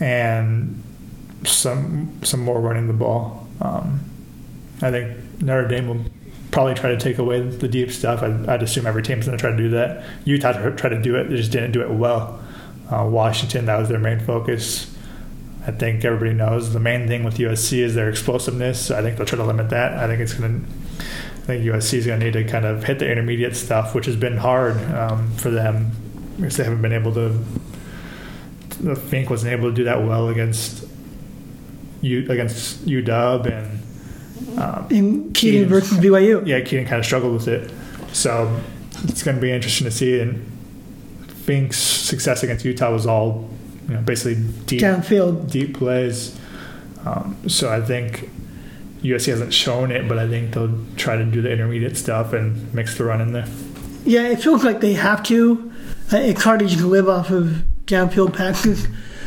[0.01, 0.83] and
[1.45, 3.49] some some more running the ball.
[3.61, 4.01] Um,
[4.83, 6.05] I think Notre Dame will
[6.51, 8.23] probably try to take away the deep stuff.
[8.23, 10.05] I'd, I'd assume every team's going to try to do that.
[10.25, 12.43] Utah tried to do it; they just didn't do it well.
[12.91, 14.95] Uh, Washington, that was their main focus.
[15.67, 18.87] I think everybody knows the main thing with USC is their explosiveness.
[18.87, 19.95] So I think they'll try to limit that.
[19.95, 20.71] I think it's going to.
[21.43, 24.07] I think USC is going to need to kind of hit the intermediate stuff, which
[24.07, 25.93] has been hard um, for them
[26.37, 27.39] because they haven't been able to.
[29.09, 30.85] Fink wasn't able to do that well against
[32.03, 33.81] U against UW and
[34.59, 35.69] um, In Kedon Kedon.
[35.69, 36.47] versus BYU.
[36.47, 37.71] yeah, Kedon kind of struggled with it.
[38.15, 38.61] So
[39.05, 40.21] it's going to be interesting to see.
[40.21, 40.51] And
[41.45, 43.49] Fink's success against Utah was all,
[43.89, 45.51] you know, basically deep, Downfield.
[45.51, 46.39] deep plays.
[47.05, 48.29] Um, so I think
[49.03, 52.73] USC hasn't shown it, but I think they'll try to do the intermediate stuff and
[52.75, 53.47] mix the run in there.
[54.05, 55.73] Yeah, it feels like they have to.
[56.13, 58.87] Uh, it's hard to just live off of downfield passes.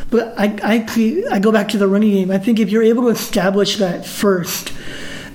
[0.09, 2.31] But I, I, I go back to the running game.
[2.31, 4.73] I think if you're able to establish that first,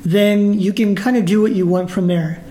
[0.05, 2.43] then you can kind of do what you want from there.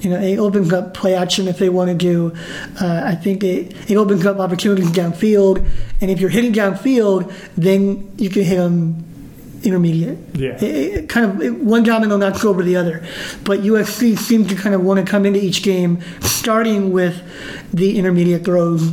[0.00, 2.34] You know, it opens up play action if they want to do.
[2.80, 5.66] Uh, I think it, it opens up opportunities downfield.
[6.00, 9.04] And if you're hitting downfield, then you can hit them
[9.62, 10.18] intermediate.
[10.34, 10.56] Yeah.
[10.56, 13.04] It, it kind of it, one domino knocks over the other.
[13.44, 17.22] But USC seems to kind of want to come into each game starting with
[17.72, 18.92] the intermediate throws,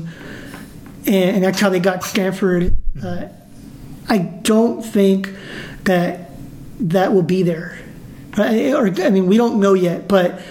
[1.05, 2.75] and, and that's how they got Stanford.
[3.01, 3.27] Uh,
[4.09, 5.29] I don't think
[5.83, 6.31] that
[6.79, 7.77] that will be there.
[8.37, 8.73] Right?
[8.73, 10.41] Or I mean, we don't know yet, but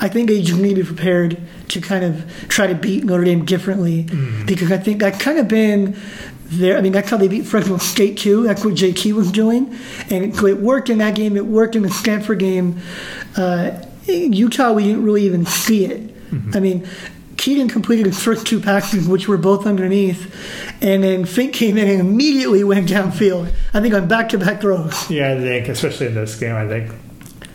[0.00, 3.24] I think they just need to be prepared to kind of try to beat Notre
[3.24, 4.06] Dame differently
[4.46, 5.96] because I think that's kind of been
[6.44, 6.78] there.
[6.78, 8.44] I mean, that's how they beat Fresno State too.
[8.44, 9.76] That's what JT was doing,
[10.08, 11.36] and it, it worked in that game.
[11.36, 12.80] It worked in the Stanford game.
[13.36, 13.72] Uh,
[14.06, 16.14] Utah, we didn't really even see it.
[16.56, 16.88] I mean.
[17.38, 20.34] Kedon completed his first two passes, which were both underneath,
[20.82, 23.50] and then Fink came in and immediately went downfield.
[23.72, 25.08] I think on back-to-back throws.
[25.10, 26.92] Yeah, I think especially in this game, I think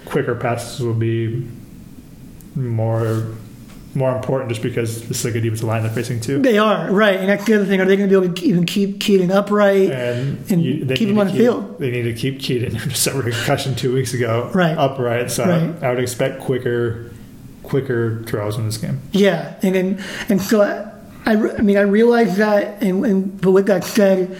[0.05, 1.45] quicker passes will be
[2.55, 3.27] more
[3.95, 6.41] more important just because this is a good defensive line they're facing too.
[6.41, 7.79] They are right, and that's the other thing.
[7.79, 11.09] Are they going to be able to even keep Kedon upright And, and you- keep
[11.09, 11.77] him to on the field?
[11.77, 14.75] They need to keep Kedon, who suffered a concussion two weeks ago, Right.
[14.75, 15.29] upright.
[15.29, 15.83] So Right.
[15.83, 17.11] I would expect quicker,
[17.63, 19.01] quicker throws in this game.
[19.11, 23.41] Yeah, and then and so I, I, re- I mean I realize that, and, and
[23.41, 24.37] but with that said,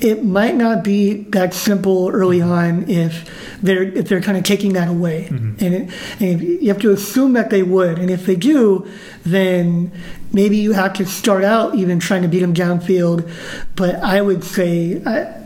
[0.00, 2.52] it might not be that simple early mm-hmm.
[2.52, 5.64] on if they're if they're kind of taking that away, mm-hmm.
[5.64, 8.86] and, it, and you have to assume that they would, and if they do,
[9.24, 9.90] then
[10.32, 13.28] maybe you have to start out even trying to beat them downfield.
[13.74, 15.42] But I would say I,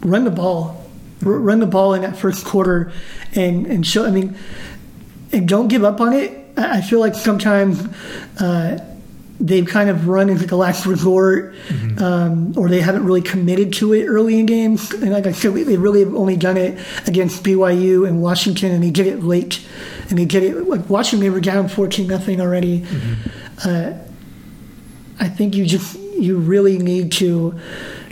[0.00, 0.84] run the ball,
[1.20, 2.92] run the ball in that first quarter,
[3.34, 4.04] and and show.
[4.04, 4.36] I mean
[5.32, 6.38] and don't give up on it.
[6.56, 7.80] I feel like sometimes
[8.38, 8.78] uh,
[9.38, 11.54] they've kind of run into the last resort,
[11.98, 14.92] um, or they haven't really committed to it early in games.
[14.92, 18.82] And like I said, they really have only done it against BYU and Washington, and
[18.82, 19.64] they did it late.
[20.10, 22.84] And they did it like Washington, they were down fourteen nothing already.
[23.64, 23.92] Uh,
[25.18, 27.58] I think you just you really need to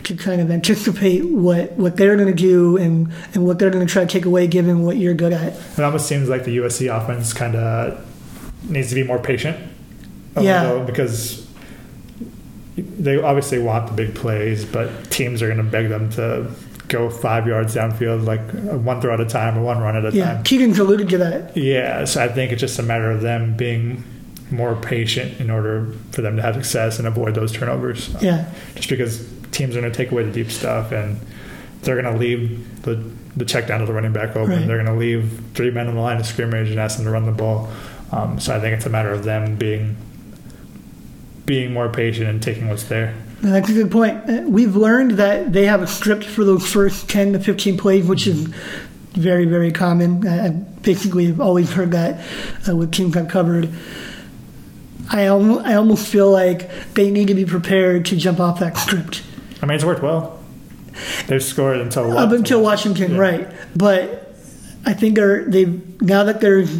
[0.09, 3.85] to kind of anticipate what, what they're going to do and, and what they're going
[3.85, 5.53] to try to take away given what you're good at.
[5.77, 8.05] It almost seems like the USC offense kind of
[8.69, 9.57] needs to be more patient.
[10.39, 10.83] Yeah.
[10.85, 11.47] because
[12.77, 16.51] they obviously want the big plays, but teams are going to beg them to
[16.87, 18.39] go five yards downfield, like
[18.83, 20.43] one throw at a time or one run at a Yeah, time.
[20.43, 21.55] Keegan's alluded to that.
[21.57, 24.03] Yeah, so I think it's just a matter of them being
[24.49, 28.09] more patient in order for them to have success and avoid those turnovers.
[28.21, 29.19] Yeah, Just because
[29.51, 31.19] teams are going to take away the deep stuff and
[31.81, 32.95] they're going to leave the
[33.37, 34.49] the check down to the running back open.
[34.49, 34.67] Right.
[34.67, 37.11] They're going to leave three men on the line of scrimmage and ask them to
[37.11, 37.69] run the ball.
[38.11, 39.95] Um, so I think it's a matter of them being
[41.45, 43.15] being more patient and taking what's there.
[43.41, 44.29] No, that's a good point.
[44.29, 48.05] Uh, We've learned that they have a script for those first 10 to 15 plays,
[48.05, 48.47] which is
[49.13, 50.27] very, very common.
[50.27, 52.19] I I basically have always heard that
[52.67, 53.69] uh, with teams I've covered.
[55.11, 58.77] I, al- I almost feel like they need to be prepared to jump off that
[58.77, 59.23] script.
[59.61, 60.39] I mean, it's worked well.
[61.27, 63.17] They've scored until Up until Washington, Yeah.
[63.17, 63.51] right?
[63.75, 64.33] But
[64.85, 65.65] I think they
[66.01, 66.73] now that there's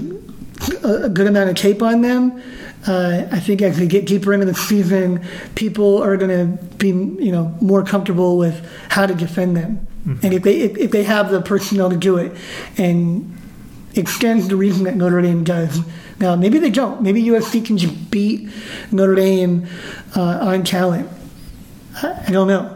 [0.84, 2.42] a, good amount of tape on them.
[2.88, 5.26] Uh, I think as they get deeper into the season,
[5.56, 9.86] people are going to be you know more comfortable with how to defend them,
[10.24, 12.32] and if they if, if they have the personnel to do it,
[12.78, 13.38] and
[13.96, 15.82] extends the reason that Notre Dame does.
[16.20, 17.02] Now maybe they don't.
[17.02, 18.50] Maybe USC can just beat
[18.92, 19.68] Notre Dame
[20.16, 21.10] uh, on talent.
[22.02, 22.76] I, don't know,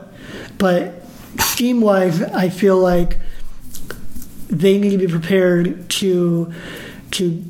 [0.58, 1.04] but
[1.40, 3.20] scheme wise, I feel like
[4.48, 6.54] they need to be prepared to
[7.12, 7.44] to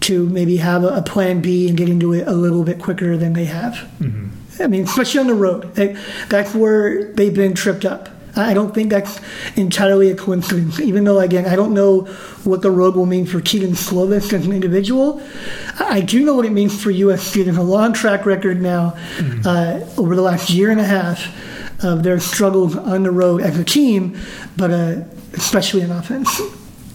[0.00, 3.34] to maybe have a, plan B and get into it a little bit quicker than
[3.34, 3.74] they have.
[4.00, 4.62] Mm-hmm.
[4.62, 5.96] I mean, especially on the road, That-
[6.28, 8.08] that's where they've been tripped up.
[8.34, 9.20] I don't think that's
[9.56, 10.80] entirely a coincidence.
[10.80, 12.02] Even though, again, I don't know
[12.44, 15.22] what the road will mean for Kedon Slovis as an individual.
[15.78, 17.44] I do know what it means for USC.
[17.44, 18.96] There's a long track record now
[19.44, 23.58] uh, over the last year and a half of their struggles on the road as
[23.58, 24.18] a team,
[24.56, 25.02] but uh,
[25.34, 26.40] especially in offense.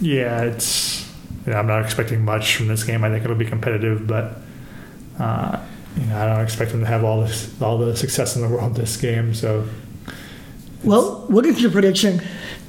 [0.01, 1.05] Yeah, it's.
[1.45, 3.05] You know, I'm not expecting much from this game.
[3.05, 4.41] I think it'll be competitive, but
[5.17, 5.59] uh,
[5.95, 8.49] you know, I don't expect them to have all this, all the success in the
[8.49, 9.33] world this game.
[9.33, 9.65] So
[10.83, 12.21] Well, what is your prediction?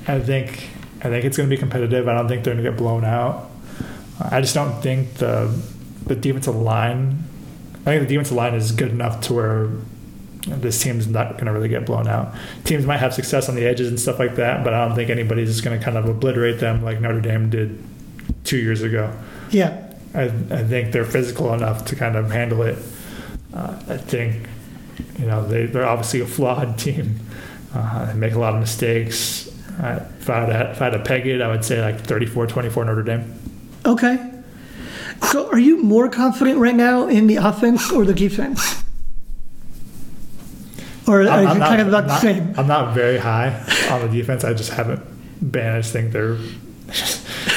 [0.07, 2.09] I think I think it's going to be competitive.
[2.09, 3.51] I don't think they're going to get blown out.
[4.21, 5.55] I just don't think the
[6.07, 7.25] the defensive line.
[7.81, 9.69] I think the defensive line is good enough to where
[10.47, 12.35] this team's not going to really get blown out.
[12.65, 15.11] Teams might have success on the edges and stuff like that, but I don't think
[15.11, 17.83] anybody's just going to kind of obliterate them like Notre Dame did
[18.45, 19.13] two years ago.
[19.51, 22.79] Yeah, I, I think they're physical enough to kind of handle it.
[23.53, 24.49] Uh, I think,
[25.19, 27.21] you know, they, they're obviously a flawed team.
[27.75, 29.49] Uh, they make a lot of mistakes.
[29.81, 32.01] Uh, if, I had to, if I had to peg it, I would say like
[32.01, 33.35] 34 24 Notre Dame.
[33.87, 34.33] Okay.
[35.31, 38.83] So are you more confident right now in the offense or the defense?
[41.07, 42.55] Or I'm, is I'm it not, kind of about the not- same?
[42.57, 44.45] I'm not very high on the defense.
[44.45, 45.03] I just haven't
[45.53, 45.75] been.
[45.75, 46.35] I just think they're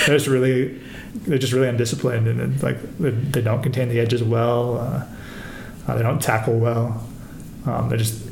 [0.05, 0.79] they're just really
[1.13, 4.77] they're just really undisciplined and, like they, they don't contain the edges well.
[4.77, 5.05] Uh,
[5.87, 7.05] uh, they don't tackle well.
[7.65, 8.30] Um, they just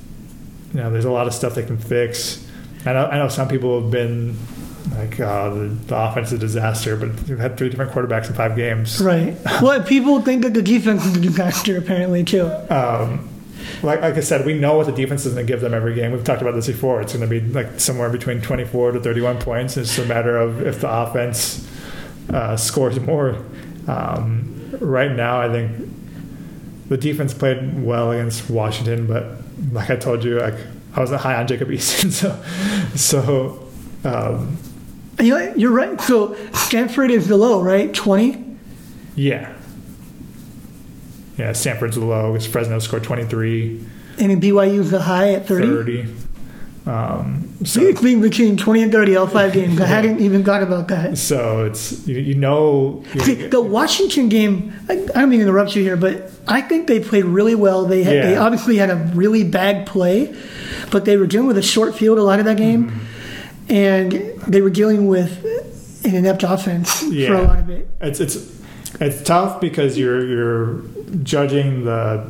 [0.74, 2.45] you know there's a lot of stuff they can fix.
[2.86, 4.38] I know I know some people have been
[4.95, 8.34] like uh, the, the offense is a disaster, but they've had three different quarterbacks in
[8.34, 9.01] five games.
[9.01, 9.38] Right.
[9.61, 12.45] Well, people think that the defense is a disaster, apparently, too.
[12.70, 13.28] um,
[13.84, 15.93] like, like I said, we know what the defense is going to give them every
[15.93, 16.11] game.
[16.11, 17.01] We've talked about this before.
[17.01, 19.78] It's going to be like somewhere between 24 to 31 points.
[19.78, 21.70] It's a matter of if the offense
[22.34, 23.38] uh, scores more.
[23.88, 25.99] Um, right now, I think
[26.90, 29.26] the defense played well against Washington, but
[29.72, 30.56] like I told you, like
[30.96, 32.44] I wasn't high on Jacob Eason, so
[32.96, 33.68] so
[34.04, 34.58] um,
[35.20, 36.00] You know, you're right.
[36.02, 37.94] So Stanford is the low, right?
[37.94, 38.46] 20?
[39.16, 39.54] yeah.
[41.38, 43.80] Yeah, Stanford's low because Fresno scored 23,
[44.20, 45.68] And then BYU's the high at 30?
[45.68, 46.16] 30.
[46.86, 49.80] Um, So it's between 20 and 30 all five games.
[49.82, 51.18] I hadn't even thought about that.
[51.18, 55.76] So it's you, you know See, the Washington game, I, I don't mean to interrupt
[55.76, 57.86] you here, but I think they played really well.
[57.86, 60.34] They had, they obviously had a really bad play,
[60.89, 63.72] but they were dealing with a short field a lot of that game, Mm-hmm.
[63.74, 64.12] and
[64.47, 65.43] they were dealing with
[66.05, 67.88] an inept offense for a lot of it.
[68.01, 68.62] it's it's
[69.01, 70.82] it's tough because you're you're
[71.24, 72.26] judging the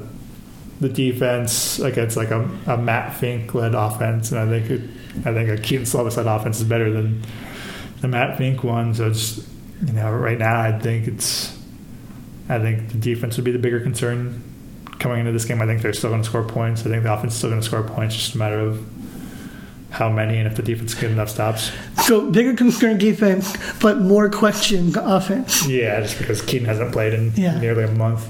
[0.82, 4.82] the defense against like a, a Matt Fink led offense, and I think it,
[5.26, 7.24] I think a Kedon Slovis offense is better than
[8.02, 8.94] the Matt Fink one.
[8.94, 9.38] So it's
[9.86, 11.58] you know right now I think it's
[12.48, 14.42] I think the defense would be the bigger concern
[15.00, 15.62] coming into this game.
[15.62, 16.82] I think they're still going to score points.
[16.86, 18.16] I think the offense is still going to score points.
[18.16, 18.86] Just a matter of
[19.92, 21.72] how many and if the defense can get enough stops.
[22.04, 25.68] So bigger concern defense, but more question offense.
[25.68, 27.60] Yeah, just because Kedon hasn't played in Yeah.
[27.60, 28.28] nearly a month,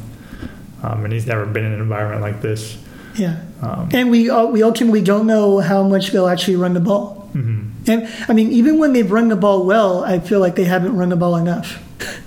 [0.84, 2.78] um, and he's never been in an environment like this.
[3.16, 6.80] Yeah, Um, and we uh, we ultimately don't know how much they'll actually run the
[6.80, 7.30] ball.
[7.34, 10.66] mhm, And I mean, even when they've run the ball well, I feel like they
[10.66, 11.80] haven't run the ball enough.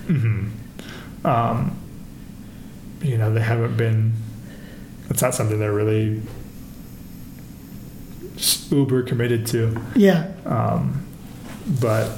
[0.08, 0.48] mhm.
[1.24, 1.76] Um,
[3.02, 4.12] you know, they haven't been.
[5.10, 6.20] It's not something they're really
[8.70, 10.26] uber committed to, Yeah.
[10.46, 11.04] um,
[11.80, 12.10] but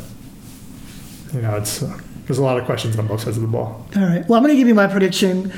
[1.34, 3.86] you know, it's uh, there's a lot of questions on both sides of the ball.
[3.96, 4.26] All right.
[4.28, 5.52] Well, I'm going to give you my prediction.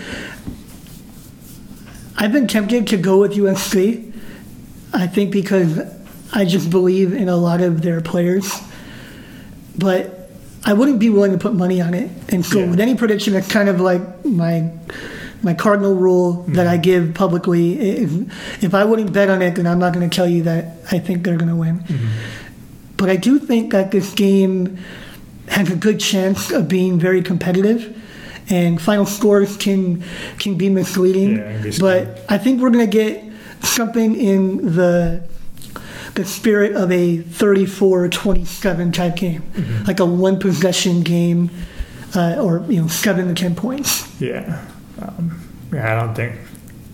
[2.16, 4.12] I've been tempted to go with USC.
[4.92, 5.80] I think because
[6.32, 8.50] I just believe in a lot of their players,
[9.76, 10.30] but
[10.64, 12.10] I wouldn't be willing to put money on it.
[12.28, 12.70] And so, Yeah.
[12.70, 14.70] with any prediction, it's kind of like my
[15.42, 16.82] my cardinal rule that I mm-hmm.
[16.82, 17.78] give publicly.
[17.78, 20.78] If, if I wouldn't bet on it, then I'm not going to tell you that
[20.90, 21.80] I think they're going to win.
[21.80, 22.06] Mm-hmm.
[22.96, 24.78] But I do think that this game
[25.48, 27.96] has a good chance of being very competitive,
[28.48, 30.02] and final scores can
[30.38, 31.38] can be misleading.
[31.38, 33.22] Yeah, but I think we're going to get
[33.62, 35.22] something in the
[36.14, 39.42] the spirit of a 34-27 type game,
[39.86, 41.50] like a one possession game,
[42.14, 44.08] uh, or you know seven to ten points.
[44.20, 44.64] Yeah,
[45.00, 45.40] um,
[45.72, 45.92] yeah.
[45.92, 46.36] I don't think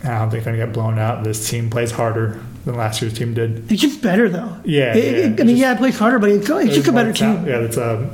[0.04, 1.24] I don't think they're gonna get blown out.
[1.24, 3.70] This team plays harder than last year's team did.
[3.70, 4.56] It's just better though.
[4.64, 6.88] Yeah, It- yeah, it- I mean, just- yeah, it plays harder, but it's, it's just
[6.88, 7.34] a better team.
[7.34, 7.48] talent.
[7.48, 8.10] Yeah, it's a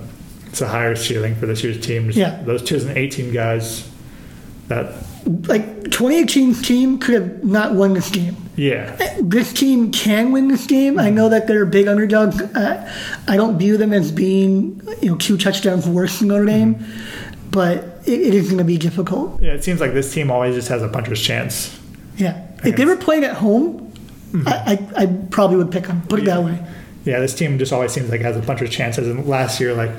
[0.48, 2.10] it's a higher ceiling for this year's team.
[2.10, 2.40] Yeah.
[2.44, 3.88] those 2018 guys.
[4.68, 4.92] That
[5.48, 8.36] Like 2018 team could have not won this game.
[8.56, 10.98] yeah, this team can win this game.
[10.98, 12.38] I know that they're big underdogs.
[12.40, 12.92] Uh,
[13.26, 16.84] I don't view them as being, you know, two touchdowns worse than Notre Dame,
[17.50, 19.40] but it, it is going to be difficult.
[19.42, 19.52] yeah.
[19.54, 21.78] It seems like this team always just has a puncher's chance.
[22.18, 23.90] Yeah, if they were playing at home,
[24.46, 26.02] I, I, I probably would pick them.
[26.08, 26.62] Put it that way.
[27.04, 28.98] Yeah, this team just always seems like it has a puncher's chance.
[28.98, 29.90] As in last year, like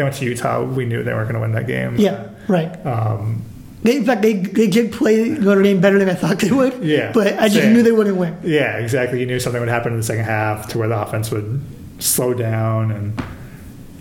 [0.00, 1.96] they went to Utah, we knew they weren't going to win that game.
[1.98, 2.70] Yeah, right.
[2.86, 3.42] Um,
[3.82, 6.82] They, in fact, they they did play Notre Dame better than I thought they would.
[6.82, 7.72] Yeah, but I just same.
[7.74, 8.36] knew they wouldn't win.
[8.42, 9.20] yeah, exactly.
[9.20, 11.60] You knew something would happen in the second half to where the offense would
[11.98, 13.22] slow down, and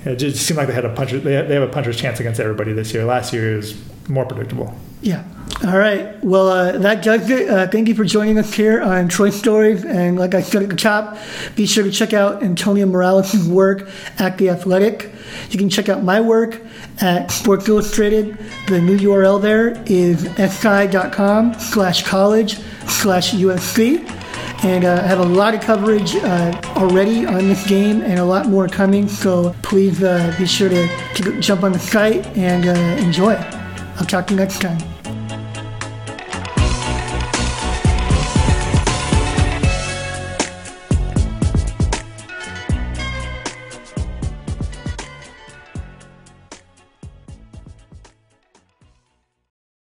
[0.06, 1.20] it just seemed like they had a puncher.
[1.20, 3.04] They they have a puncher's chance against everybody this year.
[3.06, 3.74] Last year was
[4.10, 4.74] more predictable.
[5.02, 5.24] Yeah.
[5.66, 6.22] All right.
[6.24, 7.50] Well, uh, that does it.
[7.50, 9.84] Uh, thank you for joining us here on Choice Stories.
[9.86, 11.18] And like I said at the top,
[11.56, 13.89] be sure to check out Antonio Morales' work
[14.20, 15.10] at The Athletic.
[15.50, 16.62] You can check out my work
[17.02, 18.38] at Sports Illustrated.
[18.68, 24.08] The new URL there is si.com slash college slash USC.
[24.64, 28.26] And uh, I have a lot of coverage uh, already on this game and a
[28.26, 29.08] lot more coming.
[29.08, 32.72] So please uh, be sure to, to jump on the site and uh,
[33.04, 33.36] enjoy.
[33.98, 34.99] I'll talk to you next time.